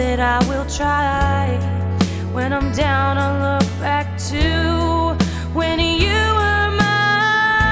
that 0.00 0.18
I 0.18 0.38
will 0.48 0.64
try. 0.64 1.58
When 2.32 2.54
I'm 2.54 2.72
down, 2.72 3.18
I 3.18 3.28
look 3.46 3.68
back 3.80 4.06
to 4.30 4.44
when 5.58 5.78
you 6.04 6.20
were 6.40 6.68
mine. 6.84 7.70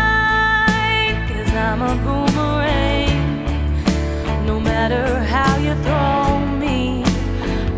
Cause 1.29 1.53
I'm 1.67 1.81
a 1.93 1.95
boomerang. 2.05 3.19
No 4.47 4.57
matter 4.61 5.05
how 5.35 5.53
you 5.67 5.75
throw 5.85 6.39
me, 6.65 7.03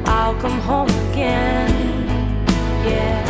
I'll 0.04 0.36
come 0.44 0.58
home 0.70 0.92
again. 1.06 1.70
Yeah. 2.90 3.22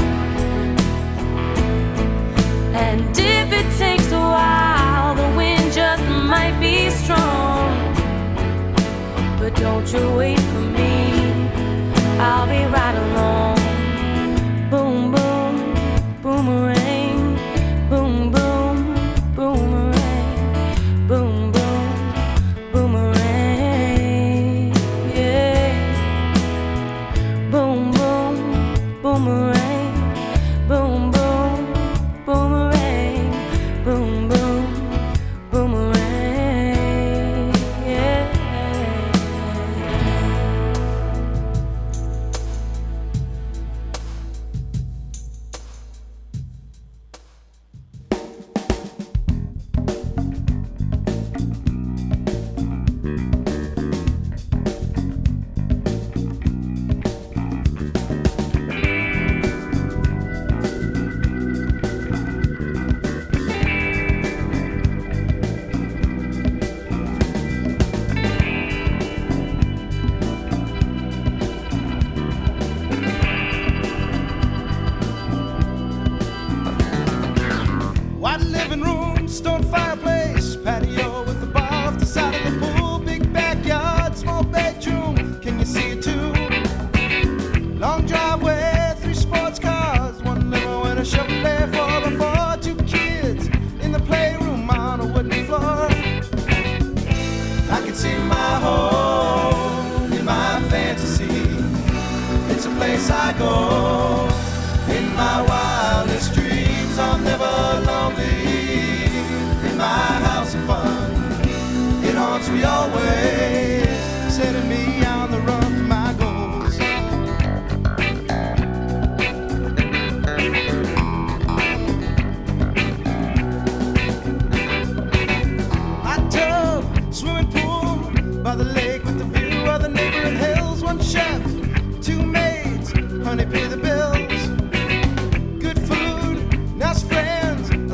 And 2.86 3.00
if 3.10 3.48
it 3.60 3.68
takes 3.84 4.10
a 4.10 4.24
while, 4.36 5.14
the 5.22 5.28
wind 5.36 5.66
just 5.80 6.04
might 6.34 6.56
be 6.66 6.88
strong. 7.02 7.68
But 9.38 9.52
don't 9.56 9.88
you 9.92 10.04
wait 10.16 10.49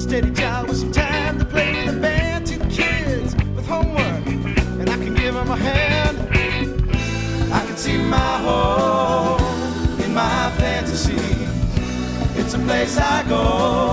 steady 0.07 0.31
job 0.31 0.69
with 0.69 0.78
some 0.78 0.93
time 0.93 1.37
to 1.37 1.45
play 1.45 1.85
the 1.85 1.99
band. 2.01 2.47
Two 2.47 2.61
kids 2.66 3.35
with 3.57 3.66
homework, 3.66 4.24
and 4.78 4.89
I 4.89 4.97
can 4.97 5.15
give 5.15 5.35
them 5.35 5.51
a 5.51 5.57
hand. 5.57 6.16
I 7.53 7.66
can 7.66 7.77
see 7.77 7.99
my 7.99 8.39
home 8.47 10.01
in 10.01 10.15
my 10.15 10.53
fantasy. 10.59 11.16
It's 12.41 12.55
a 12.55 12.59
place 12.59 12.97
I 12.99 13.24
go. 13.28 13.86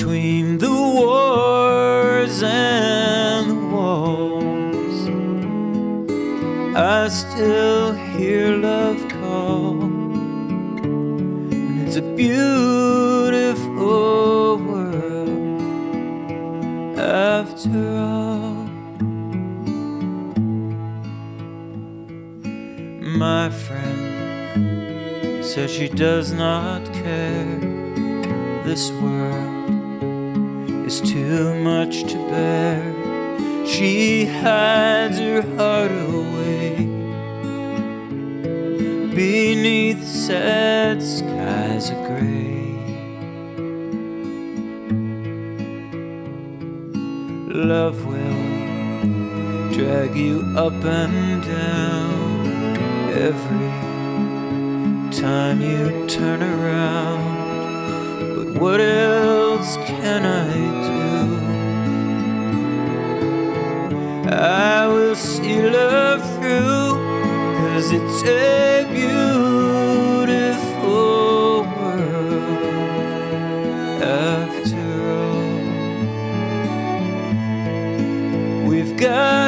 Between 0.00 0.56
the 0.56 0.70
wars 0.70 2.42
and 2.42 3.50
the 3.50 3.54
walls, 3.76 5.08
I 6.74 7.08
still 7.08 7.92
hear 7.92 8.56
love 8.56 9.06
call. 9.10 9.82
And 11.52 11.86
it's 11.86 11.96
a 11.96 12.02
beautiful 12.16 12.96
world 14.56 15.60
after 16.98 17.98
all. 17.98 18.70
My 23.02 23.50
friend 23.50 25.44
says 25.44 25.70
she 25.70 25.90
does 25.90 26.32
not 26.32 26.90
care. 26.94 27.58
This 28.64 28.90
world 28.92 29.49
is 30.90 31.00
too 31.08 31.54
much 31.62 32.02
to 32.02 32.18
bear. 32.30 32.82
She 33.64 34.26
hides 34.26 35.18
her 35.18 35.42
heart 35.56 35.92
away 35.92 36.74
beneath 39.14 40.02
sad 40.04 41.00
skies 41.00 41.90
of 41.90 41.98
gray. 42.08 42.74
Love 47.72 47.98
will 48.04 48.42
drag 49.76 50.16
you 50.16 50.40
up 50.56 50.84
and 50.84 51.42
down 51.44 52.46
every 53.28 53.70
time 55.22 55.60
you 55.60 56.06
turn 56.08 56.42
around. 56.42 57.24
But 58.36 58.60
what 58.60 58.80
else 58.80 59.49
can 60.02 60.24
I 60.24 60.54
do? 60.88 61.00
I 64.32 64.86
will 64.86 65.14
see 65.14 65.60
love 65.62 66.22
through, 66.36 66.96
cause 67.58 67.86
it's 67.98 68.22
a 68.24 68.86
beautiful 68.98 69.24
world 71.76 72.62
after 74.02 74.84
all. 75.18 75.58
We've 78.70 78.94
got 78.96 79.39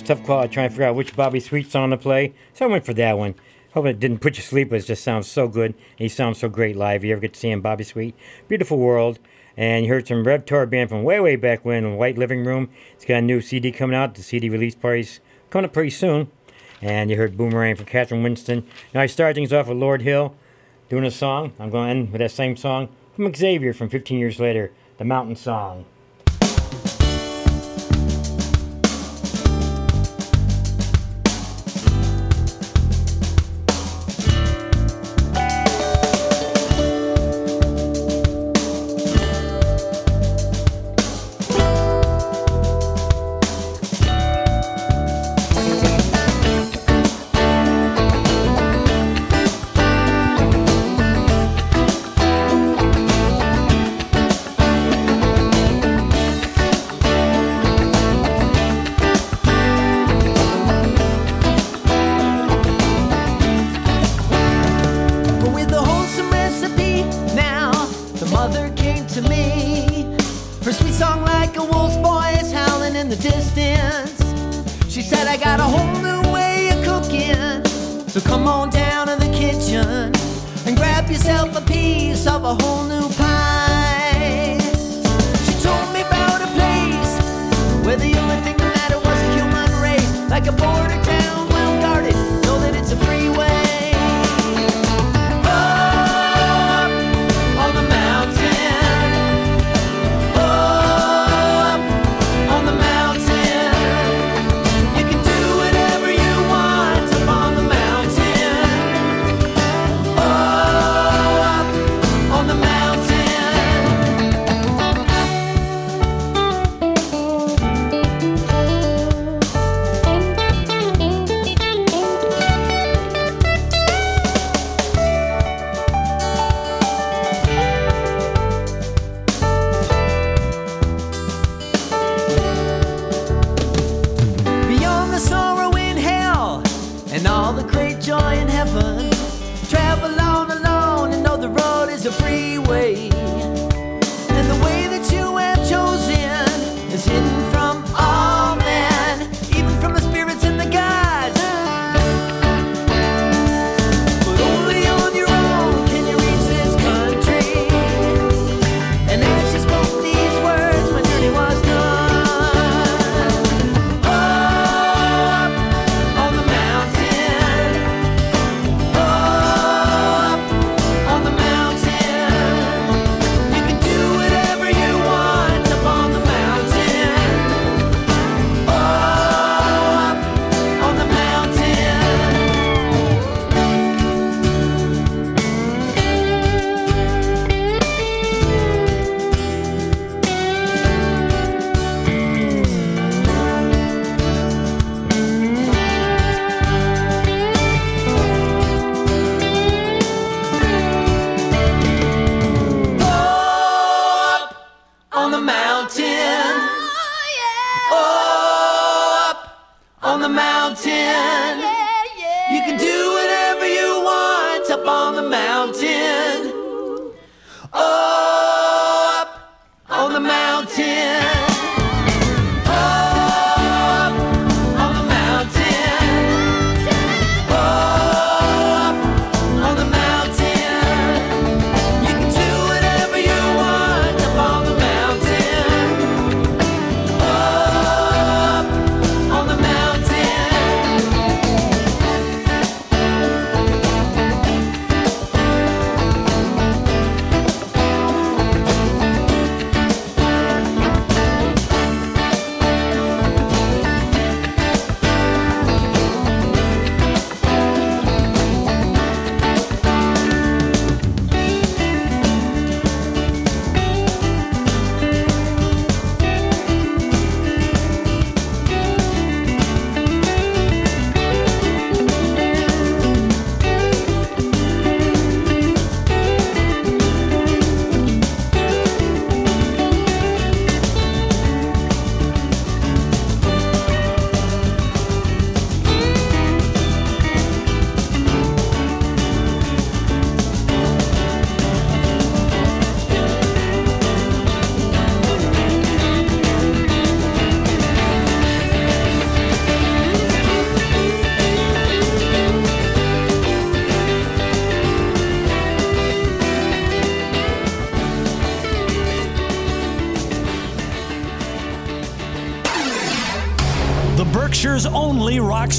A 0.00 0.04
tough 0.04 0.24
call 0.24 0.48
trying 0.48 0.68
to 0.68 0.70
figure 0.70 0.86
out 0.86 0.94
which 0.94 1.14
Bobby 1.14 1.38
Sweet 1.38 1.70
song 1.70 1.90
to 1.90 1.98
play. 1.98 2.32
So 2.54 2.64
I 2.64 2.68
went 2.68 2.86
for 2.86 2.94
that 2.94 3.18
one. 3.18 3.34
Hope 3.74 3.84
it 3.84 4.00
didn't 4.00 4.20
put 4.20 4.38
you 4.38 4.42
to 4.42 4.48
sleep, 4.48 4.70
but 4.70 4.80
it 4.80 4.86
just 4.86 5.04
sounds 5.04 5.26
so 5.26 5.48
good. 5.48 5.72
And 5.72 5.98
he 5.98 6.08
sounds 6.08 6.38
so 6.38 6.48
great 6.48 6.76
live. 6.76 7.04
You 7.04 7.12
ever 7.12 7.20
get 7.20 7.34
to 7.34 7.38
see 7.40 7.50
him, 7.50 7.60
Bobby 7.60 7.84
Sweet? 7.84 8.14
Beautiful 8.48 8.78
World. 8.78 9.18
And 9.54 9.84
you 9.84 9.92
heard 9.92 10.08
some 10.08 10.24
Rev 10.24 10.46
Tour 10.46 10.64
band 10.64 10.88
from 10.88 11.02
way, 11.02 11.20
way 11.20 11.36
back 11.36 11.62
when, 11.62 11.84
in 11.84 11.96
White 11.96 12.16
Living 12.16 12.42
Room. 12.42 12.70
It's 12.94 13.04
got 13.04 13.18
a 13.18 13.22
new 13.22 13.42
CD 13.42 13.70
coming 13.70 13.94
out. 13.94 14.14
The 14.14 14.22
CD 14.22 14.48
release 14.48 14.74
party's 14.74 15.20
coming 15.50 15.66
up 15.66 15.74
pretty 15.74 15.90
soon. 15.90 16.30
And 16.80 17.10
you 17.10 17.18
heard 17.18 17.36
Boomerang 17.36 17.76
from 17.76 17.84
Catherine 17.84 18.22
Winston. 18.22 18.66
Now 18.94 19.02
I 19.02 19.06
started 19.06 19.34
things 19.34 19.52
off 19.52 19.68
with 19.68 19.76
Lord 19.76 20.00
Hill 20.00 20.34
doing 20.88 21.04
a 21.04 21.10
song. 21.10 21.52
I'm 21.58 21.68
going 21.68 21.86
to 21.86 21.90
end 21.90 22.12
with 22.12 22.20
that 22.20 22.30
same 22.30 22.56
song 22.56 22.88
from 23.14 23.34
Xavier 23.34 23.74
from 23.74 23.90
15 23.90 24.18
years 24.18 24.40
later, 24.40 24.72
The 24.96 25.04
Mountain 25.04 25.36
Song. 25.36 25.84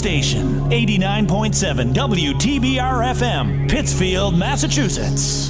Station, 0.04 0.70
89.7 0.70 1.94
WTBR 1.94 3.14
FM, 3.16 3.70
Pittsfield, 3.70 4.38
Massachusetts. 4.38 5.43